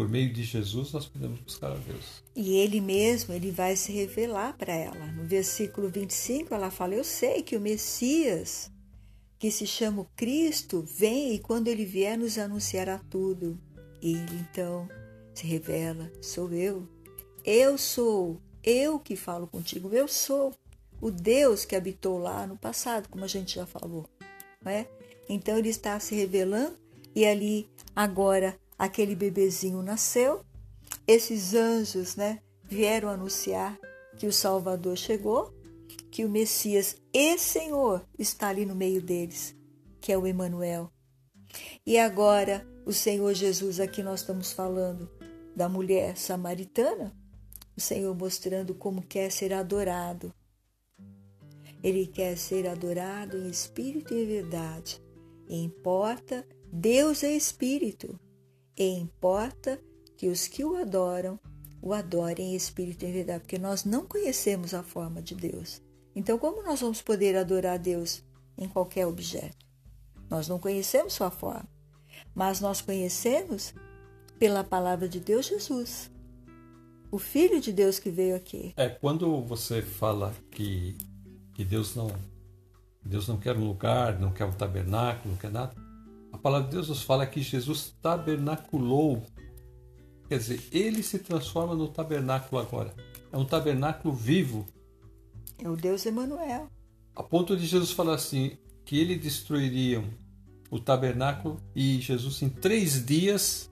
por 0.00 0.08
meio 0.08 0.32
de 0.32 0.44
Jesus 0.44 0.92
nós 0.92 1.04
podemos 1.04 1.38
buscar 1.40 1.72
a 1.72 1.76
Deus. 1.76 2.22
E 2.34 2.56
ele 2.56 2.80
mesmo, 2.80 3.34
ele 3.34 3.50
vai 3.50 3.76
se 3.76 3.92
revelar 3.92 4.56
para 4.56 4.72
ela. 4.72 5.12
No 5.12 5.24
versículo 5.24 5.90
25, 5.90 6.54
ela 6.54 6.70
fala: 6.70 6.94
"Eu 6.94 7.04
sei 7.04 7.42
que 7.42 7.54
o 7.54 7.60
Messias, 7.60 8.70
que 9.38 9.50
se 9.50 9.66
chama 9.66 10.06
Cristo, 10.16 10.80
vem 10.80 11.34
e 11.34 11.38
quando 11.38 11.68
ele 11.68 11.84
vier 11.84 12.16
nos 12.16 12.38
anunciará 12.38 12.98
tudo." 13.10 13.60
E 14.00 14.14
ele 14.14 14.36
então 14.40 14.88
se 15.34 15.46
revela: 15.46 16.10
"Sou 16.22 16.50
eu. 16.50 16.88
Eu 17.44 17.76
sou, 17.76 18.40
eu 18.64 18.98
que 18.98 19.16
falo 19.16 19.46
contigo. 19.46 19.90
Eu 19.92 20.08
sou 20.08 20.54
o 20.98 21.10
Deus 21.10 21.66
que 21.66 21.76
habitou 21.76 22.16
lá 22.16 22.46
no 22.46 22.56
passado, 22.56 23.06
como 23.10 23.22
a 23.22 23.28
gente 23.28 23.54
já 23.54 23.66
falou, 23.66 24.08
não 24.64 24.72
é? 24.72 24.86
Então 25.28 25.58
ele 25.58 25.68
está 25.68 26.00
se 26.00 26.14
revelando 26.14 26.74
e 27.14 27.26
ali 27.26 27.68
agora 27.94 28.58
aquele 28.80 29.14
bebezinho 29.14 29.82
nasceu, 29.82 30.42
esses 31.06 31.52
anjos, 31.52 32.16
né, 32.16 32.40
vieram 32.64 33.10
anunciar 33.10 33.78
que 34.16 34.26
o 34.26 34.32
Salvador 34.32 34.96
chegou, 34.96 35.54
que 36.10 36.24
o 36.24 36.30
Messias 36.30 36.96
e 37.12 37.36
Senhor 37.36 38.02
está 38.18 38.48
ali 38.48 38.64
no 38.64 38.74
meio 38.74 39.02
deles, 39.02 39.54
que 40.00 40.10
é 40.10 40.16
o 40.16 40.26
Emanuel. 40.26 40.90
E 41.84 41.98
agora 41.98 42.66
o 42.86 42.92
Senhor 42.92 43.34
Jesus 43.34 43.80
aqui 43.80 44.02
nós 44.02 44.20
estamos 44.20 44.50
falando 44.50 45.10
da 45.54 45.68
mulher 45.68 46.16
samaritana, 46.16 47.14
o 47.76 47.80
Senhor 47.82 48.16
mostrando 48.16 48.74
como 48.74 49.02
quer 49.02 49.30
ser 49.30 49.52
adorado. 49.52 50.32
Ele 51.82 52.06
quer 52.06 52.38
ser 52.38 52.66
adorado 52.66 53.36
em 53.36 53.50
espírito 53.50 54.14
e 54.14 54.24
verdade. 54.24 55.02
E 55.46 55.62
importa, 55.62 56.48
Deus 56.72 57.22
é 57.22 57.32
espírito. 57.32 58.18
E 58.76 58.86
importa 58.98 59.80
que 60.16 60.28
os 60.28 60.46
que 60.46 60.64
o 60.64 60.76
adoram 60.76 61.38
o 61.82 61.94
adorem 61.94 62.52
em 62.52 62.56
espírito 62.56 63.04
e 63.04 63.12
verdade, 63.12 63.40
porque 63.40 63.58
nós 63.58 63.84
não 63.84 64.04
conhecemos 64.06 64.74
a 64.74 64.82
forma 64.82 65.22
de 65.22 65.34
Deus. 65.34 65.80
Então, 66.14 66.38
como 66.38 66.62
nós 66.62 66.80
vamos 66.80 67.00
poder 67.00 67.36
adorar 67.36 67.78
Deus 67.78 68.22
em 68.58 68.68
qualquer 68.68 69.06
objeto? 69.06 69.66
Nós 70.28 70.46
não 70.46 70.58
conhecemos 70.58 71.14
sua 71.14 71.30
forma, 71.30 71.68
mas 72.34 72.60
nós 72.60 72.80
conhecemos 72.80 73.74
pela 74.38 74.62
palavra 74.62 75.08
de 75.08 75.20
Deus 75.20 75.46
Jesus, 75.46 76.10
o 77.10 77.18
Filho 77.18 77.60
de 77.60 77.72
Deus 77.72 77.98
que 77.98 78.10
veio 78.10 78.36
aqui. 78.36 78.72
É, 78.76 78.88
quando 78.88 79.42
você 79.42 79.82
fala 79.82 80.34
que, 80.50 80.96
que 81.54 81.64
Deus 81.64 81.94
não 81.94 82.10
Deus 83.02 83.26
não 83.26 83.38
quer 83.38 83.56
um 83.56 83.66
lugar, 83.66 84.20
não 84.20 84.30
quer 84.30 84.44
um 84.44 84.52
tabernáculo, 84.52 85.30
não 85.32 85.36
quer 85.36 85.50
nada, 85.50 85.74
palavra 86.40 86.68
de 86.68 86.74
Deus 86.74 86.88
nos 86.88 87.02
fala 87.02 87.26
que 87.26 87.42
Jesus 87.42 87.94
tabernaculou. 88.00 89.22
Quer 90.28 90.38
dizer, 90.38 90.62
ele 90.72 91.02
se 91.02 91.18
transforma 91.18 91.74
no 91.74 91.88
tabernáculo 91.88 92.60
agora. 92.60 92.94
É 93.32 93.36
um 93.36 93.44
tabernáculo 93.44 94.14
vivo. 94.14 94.64
É 95.58 95.68
o 95.68 95.76
Deus 95.76 96.06
Emanuel. 96.06 96.68
A 97.14 97.22
ponto 97.22 97.56
de 97.56 97.66
Jesus 97.66 97.90
falar 97.90 98.14
assim, 98.14 98.56
que 98.84 98.98
ele 98.98 99.16
destruiria 99.16 100.02
o 100.70 100.78
tabernáculo 100.78 101.60
e 101.74 102.00
Jesus 102.00 102.40
em 102.42 102.48
três 102.48 103.04
dias 103.04 103.70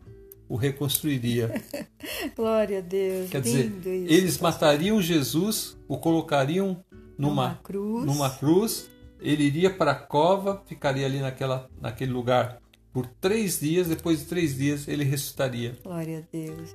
o 0.48 0.56
reconstruiria. 0.56 1.62
Glória 2.34 2.78
a 2.78 2.82
Deus. 2.82 3.30
Quer 3.30 3.40
dizer, 3.40 3.66
isso, 3.66 3.88
eles 3.88 4.36
pastor. 4.36 4.68
matariam 4.68 5.00
Jesus, 5.00 5.76
o 5.86 5.98
colocariam 5.98 6.84
numa, 7.16 7.48
numa 7.48 7.54
cruz. 7.56 8.04
numa 8.06 8.30
cruz 8.30 8.90
ele 9.20 9.44
iria 9.44 9.70
para 9.70 9.92
a 9.92 9.94
cova, 9.94 10.62
ficaria 10.66 11.06
ali 11.06 11.20
naquela, 11.20 11.68
naquele 11.80 12.12
lugar 12.12 12.60
por 12.92 13.06
três 13.06 13.60
dias, 13.60 13.88
depois 13.88 14.20
de 14.20 14.26
três 14.26 14.56
dias 14.56 14.88
ele 14.88 15.04
ressuscitaria. 15.04 15.76
Glória 15.82 16.18
a 16.18 16.36
Deus. 16.36 16.74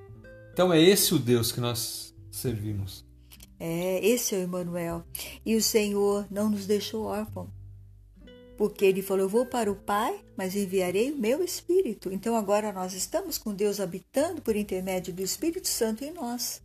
Então 0.54 0.72
é 0.72 0.82
esse 0.82 1.14
o 1.14 1.20
Deus 1.20 1.52
que 1.52 1.60
nós 1.60 2.16
servimos. 2.32 3.06
É, 3.60 4.06
esse 4.06 4.36
é 4.36 4.40
o 4.40 4.44
Emmanuel. 4.44 5.04
E 5.46 5.56
o 5.56 5.62
Senhor 5.62 6.26
não 6.30 6.50
nos 6.50 6.66
deixou 6.66 7.06
órfãos. 7.06 7.50
Porque 8.58 8.86
ele 8.86 9.02
falou: 9.02 9.26
Eu 9.26 9.30
vou 9.30 9.46
para 9.46 9.72
o 9.72 9.76
Pai, 9.76 10.24
mas 10.38 10.56
enviarei 10.56 11.12
o 11.12 11.18
meu 11.18 11.44
Espírito. 11.44 12.12
Então 12.12 12.36
agora 12.36 12.72
nós 12.72 12.94
estamos 12.94 13.38
com 13.38 13.54
Deus 13.54 13.80
habitando 13.80 14.42
por 14.42 14.56
intermédio 14.56 15.14
do 15.14 15.22
Espírito 15.22 15.68
Santo 15.68 16.06
em 16.06 16.14
nós. 16.14 16.62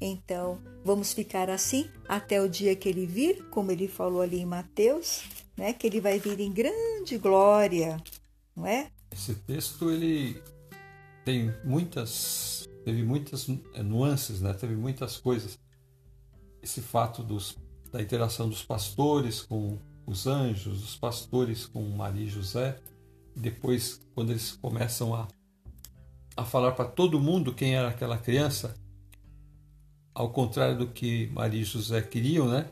Então, 0.00 0.60
vamos 0.84 1.12
ficar 1.12 1.50
assim 1.50 1.90
até 2.08 2.40
o 2.40 2.48
dia 2.48 2.76
que 2.76 2.88
ele 2.88 3.06
vir, 3.06 3.48
como 3.50 3.72
ele 3.72 3.88
falou 3.88 4.22
ali 4.22 4.40
em 4.40 4.46
Mateus, 4.46 5.24
né? 5.56 5.72
Que 5.72 5.86
ele 5.86 6.00
vai 6.00 6.18
vir 6.18 6.38
em 6.40 6.52
grande 6.52 7.18
glória, 7.18 8.00
não 8.54 8.66
é? 8.66 8.90
Esse 9.10 9.34
texto 9.34 9.90
ele 9.90 10.40
tem 11.24 11.52
muitas, 11.64 12.68
teve 12.84 13.02
muitas 13.02 13.48
eh, 13.48 13.82
nuances, 13.82 14.40
né? 14.40 14.52
Teve 14.54 14.76
muitas 14.76 15.16
coisas. 15.16 15.58
Esse 16.62 16.80
fato 16.80 17.22
dos, 17.22 17.56
da 17.90 18.00
interação 18.00 18.48
dos 18.48 18.62
pastores 18.62 19.42
com 19.42 19.78
os 20.06 20.26
anjos, 20.26 20.80
dos 20.80 20.96
pastores 20.96 21.66
com 21.66 21.82
Maria 21.90 22.24
e 22.24 22.28
José, 22.28 22.78
depois 23.34 24.00
quando 24.14 24.30
eles 24.30 24.52
começam 24.52 25.14
a 25.14 25.28
a 26.38 26.44
falar 26.44 26.70
para 26.70 26.84
todo 26.84 27.18
mundo 27.18 27.52
quem 27.52 27.74
era 27.74 27.88
aquela 27.88 28.16
criança, 28.16 28.72
ao 30.18 30.30
contrário 30.30 30.76
do 30.76 30.88
que 30.88 31.28
Maria 31.28 31.60
e 31.60 31.64
José 31.64 32.02
queriam, 32.02 32.48
né? 32.48 32.66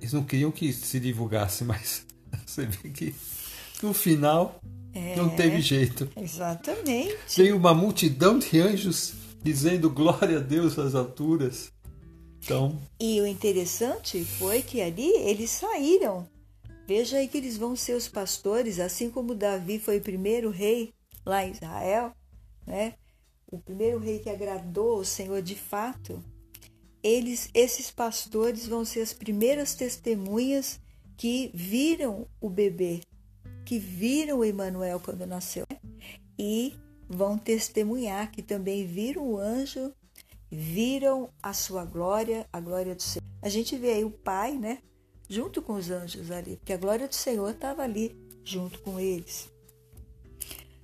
Eles 0.00 0.12
não 0.12 0.24
queriam 0.24 0.50
que 0.50 0.72
se 0.72 0.98
divulgasse, 0.98 1.62
mas 1.64 2.06
você 2.46 2.64
vê 2.64 2.88
que 2.88 3.14
no 3.82 3.92
final 3.92 4.60
é, 4.94 5.14
não 5.14 5.28
teve 5.28 5.60
jeito. 5.60 6.08
Exatamente. 6.16 7.14
Veio 7.36 7.56
uma 7.56 7.74
multidão 7.74 8.38
de 8.38 8.58
anjos 8.58 9.14
dizendo 9.42 9.90
glória 9.90 10.38
a 10.38 10.40
Deus 10.40 10.76
nas 10.76 10.94
alturas. 10.94 11.70
Então... 12.42 12.80
E 12.98 13.20
o 13.20 13.26
interessante 13.26 14.24
foi 14.24 14.62
que 14.62 14.80
ali 14.80 15.10
eles 15.10 15.50
saíram. 15.50 16.26
Veja 16.86 17.18
aí 17.18 17.28
que 17.28 17.36
eles 17.36 17.58
vão 17.58 17.76
ser 17.76 17.94
os 17.94 18.08
pastores, 18.08 18.80
assim 18.80 19.10
como 19.10 19.34
Davi 19.34 19.78
foi 19.78 19.98
o 19.98 20.02
primeiro 20.02 20.48
rei 20.48 20.94
lá 21.26 21.44
em 21.44 21.50
Israel 21.50 22.14
né? 22.68 22.94
O 23.50 23.58
primeiro 23.58 23.98
rei 23.98 24.18
que 24.18 24.28
agradou 24.28 24.98
o 24.98 25.04
Senhor 25.04 25.40
de 25.40 25.54
fato, 25.54 26.22
eles, 27.02 27.48
esses 27.54 27.90
pastores 27.90 28.66
vão 28.66 28.84
ser 28.84 29.00
as 29.00 29.12
primeiras 29.12 29.74
testemunhas 29.74 30.80
que 31.16 31.50
viram 31.54 32.26
o 32.40 32.48
bebê, 32.48 33.00
que 33.64 33.78
viram 33.78 34.38
o 34.38 34.44
Emanuel 34.44 35.00
quando 35.00 35.26
nasceu 35.26 35.66
e 36.38 36.74
vão 37.08 37.36
testemunhar 37.38 38.30
que 38.30 38.42
também 38.42 38.86
viram 38.86 39.26
o 39.26 39.38
anjo, 39.38 39.92
viram 40.50 41.30
a 41.42 41.52
sua 41.52 41.84
glória, 41.84 42.46
a 42.52 42.60
glória 42.60 42.94
do 42.94 43.02
Senhor. 43.02 43.26
A 43.42 43.48
gente 43.48 43.76
vê 43.76 43.92
aí 43.92 44.04
o 44.04 44.10
Pai, 44.10 44.56
né, 44.56 44.78
junto 45.28 45.60
com 45.60 45.74
os 45.74 45.90
anjos 45.90 46.30
ali, 46.30 46.56
porque 46.56 46.72
a 46.72 46.78
glória 46.78 47.08
do 47.08 47.14
Senhor 47.14 47.50
estava 47.50 47.82
ali 47.82 48.16
junto 48.44 48.80
com 48.80 48.98
eles, 48.98 49.50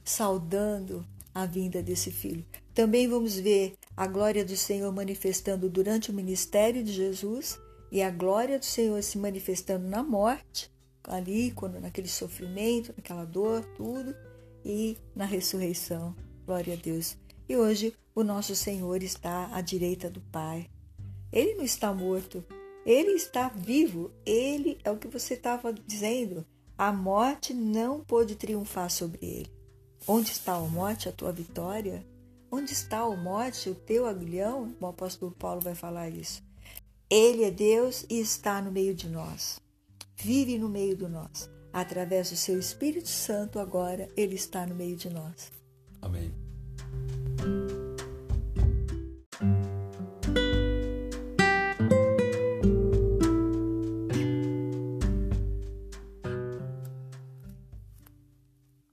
saudando 0.04 1.06
a 1.34 1.46
vinda 1.46 1.82
desse 1.82 2.10
filho. 2.10 2.44
Também 2.74 3.08
vamos 3.08 3.36
ver 3.36 3.74
a 3.96 4.06
glória 4.06 4.44
do 4.44 4.56
Senhor 4.56 4.92
manifestando 4.92 5.68
durante 5.68 6.10
o 6.10 6.14
ministério 6.14 6.82
de 6.82 6.92
Jesus 6.92 7.58
e 7.90 8.02
a 8.02 8.10
glória 8.10 8.58
do 8.58 8.64
Senhor 8.64 9.02
se 9.02 9.18
manifestando 9.18 9.86
na 9.86 10.02
morte, 10.02 10.70
ali, 11.04 11.52
quando 11.52 11.80
naquele 11.80 12.08
sofrimento, 12.08 12.92
naquela 12.96 13.24
dor, 13.24 13.64
tudo, 13.76 14.14
e 14.64 14.96
na 15.14 15.24
ressurreição. 15.24 16.16
Glória 16.44 16.74
a 16.74 16.76
Deus. 16.76 17.16
E 17.48 17.56
hoje 17.56 17.94
o 18.14 18.24
nosso 18.24 18.56
Senhor 18.56 19.02
está 19.02 19.48
à 19.52 19.60
direita 19.60 20.10
do 20.10 20.20
Pai. 20.20 20.68
Ele 21.30 21.54
não 21.54 21.64
está 21.64 21.92
morto, 21.92 22.44
ele 22.86 23.12
está 23.12 23.48
vivo. 23.48 24.10
Ele 24.24 24.78
é 24.84 24.90
o 24.90 24.96
que 24.96 25.08
você 25.08 25.34
estava 25.34 25.72
dizendo. 25.72 26.44
A 26.76 26.92
morte 26.92 27.54
não 27.54 28.00
pôde 28.00 28.34
triunfar 28.34 28.90
sobre 28.90 29.18
ele. 29.22 29.52
Onde 30.06 30.32
está, 30.32 30.54
a 30.54 30.60
morte, 30.60 31.08
a 31.08 31.12
tua 31.12 31.32
vitória? 31.32 32.04
Onde 32.56 32.72
está, 32.72 33.00
a 33.00 33.16
morte, 33.16 33.68
o 33.68 33.74
teu 33.74 34.06
aguilhão? 34.06 34.76
O 34.80 34.86
apóstolo 34.86 35.32
Paulo 35.32 35.60
vai 35.60 35.74
falar 35.74 36.08
isso. 36.08 36.40
Ele 37.10 37.42
é 37.42 37.50
Deus 37.50 38.06
e 38.08 38.20
está 38.20 38.62
no 38.62 38.70
meio 38.70 38.94
de 38.94 39.08
nós. 39.08 39.58
Vive 40.14 40.56
no 40.56 40.68
meio 40.68 40.96
de 40.96 41.08
nós. 41.08 41.50
Através 41.72 42.30
do 42.30 42.36
seu 42.36 42.56
Espírito 42.56 43.08
Santo, 43.08 43.58
agora, 43.58 44.08
ele 44.16 44.36
está 44.36 44.64
no 44.64 44.76
meio 44.76 44.96
de 44.96 45.10
nós. 45.10 45.50
Amém. 46.00 46.32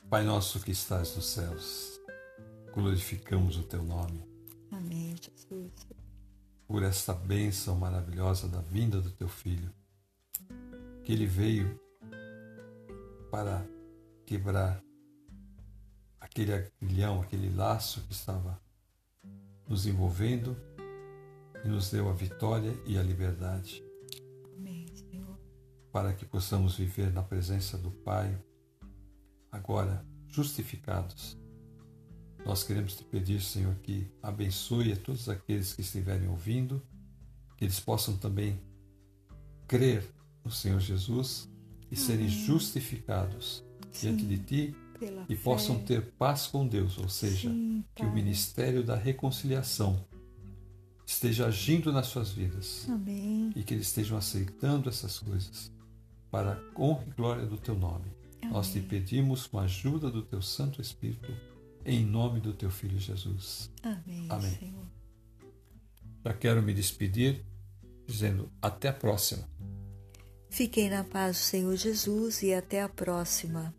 Pai 0.09 0.23
nosso 0.23 0.59
que 0.61 0.71
estás 0.71 1.15
nos 1.15 1.27
céus, 1.27 1.90
glorificamos 2.73 3.57
o 3.57 3.63
teu 3.63 3.83
nome. 3.83 4.23
Amém, 4.71 5.15
Jesus. 5.15 5.71
Por 6.67 6.83
esta 6.83 7.13
bênção 7.13 7.75
maravilhosa 7.75 8.47
da 8.47 8.61
vinda 8.61 9.01
do 9.01 9.11
teu 9.11 9.27
filho, 9.27 9.73
que 11.03 11.11
ele 11.11 11.25
veio 11.25 11.79
para 13.29 13.65
quebrar 14.25 14.81
aquele 16.19 16.53
agrilhão, 16.53 17.21
aquele 17.21 17.53
laço 17.53 18.01
que 18.01 18.13
estava 18.13 18.61
nos 19.67 19.85
envolvendo 19.85 20.55
e 21.63 21.67
nos 21.67 21.91
deu 21.91 22.09
a 22.09 22.13
vitória 22.13 22.73
e 22.85 22.97
a 22.97 23.03
liberdade. 23.03 23.83
Amém, 24.57 24.87
Senhor. 24.95 25.37
Para 25.91 26.13
que 26.13 26.25
possamos 26.25 26.77
viver 26.77 27.11
na 27.11 27.21
presença 27.21 27.77
do 27.77 27.91
Pai 27.91 28.41
agora 29.51 30.05
justificados. 30.27 31.40
Nós 32.45 32.63
queremos 32.63 32.95
te 32.95 33.03
pedir, 33.03 33.41
Senhor, 33.41 33.75
que 33.83 34.07
abençoe 34.21 34.91
a 34.93 34.95
todos 34.95 35.29
aqueles 35.29 35.73
que 35.73 35.81
estiverem 35.81 36.27
ouvindo, 36.27 36.81
que 37.57 37.63
eles 37.65 37.79
possam 37.79 38.17
também 38.17 38.59
crer 39.67 40.03
no 40.43 40.51
Senhor 40.51 40.79
Jesus 40.79 41.47
e 41.89 41.95
serem 41.95 42.27
justificados 42.27 43.63
Sim, 43.91 44.15
diante 44.15 44.25
de 44.25 44.37
ti 44.39 44.75
e 45.29 45.35
fé. 45.35 45.43
possam 45.43 45.79
ter 45.83 46.01
paz 46.13 46.47
com 46.47 46.67
Deus, 46.67 46.97
ou 46.97 47.07
seja, 47.09 47.49
Sim, 47.49 47.83
que 47.95 48.03
o 48.03 48.11
ministério 48.11 48.83
da 48.83 48.95
reconciliação 48.95 50.03
esteja 51.05 51.45
agindo 51.47 51.91
nas 51.91 52.07
suas 52.07 52.31
vidas 52.31 52.87
Amém. 52.89 53.51
e 53.55 53.63
que 53.63 53.73
eles 53.73 53.87
estejam 53.87 54.17
aceitando 54.17 54.89
essas 54.89 55.19
coisas 55.19 55.71
para 56.31 56.53
a 56.53 56.81
honra 56.81 57.03
e 57.07 57.11
glória 57.11 57.45
do 57.45 57.57
teu 57.57 57.75
nome. 57.75 58.05
Amém. 58.41 58.53
Nós 58.53 58.71
te 58.71 58.79
pedimos 58.79 59.45
com 59.45 59.59
a 59.59 59.63
ajuda 59.63 60.09
do 60.09 60.21
teu 60.21 60.41
Santo 60.41 60.81
Espírito, 60.81 61.31
em 61.85 62.05
nome 62.05 62.39
do 62.39 62.53
teu 62.53 62.69
Filho 62.69 62.99
Jesus. 62.99 63.71
Amém. 63.83 64.27
Amém. 64.29 64.55
Senhor. 64.57 64.85
Já 66.23 66.33
quero 66.33 66.61
me 66.61 66.73
despedir 66.73 67.43
dizendo 68.05 68.51
até 68.61 68.89
a 68.89 68.93
próxima. 68.93 69.47
Fiquem 70.49 70.89
na 70.89 71.03
paz 71.03 71.37
do 71.37 71.41
Senhor 71.43 71.75
Jesus 71.75 72.43
e 72.43 72.53
até 72.53 72.81
a 72.81 72.89
próxima. 72.89 73.73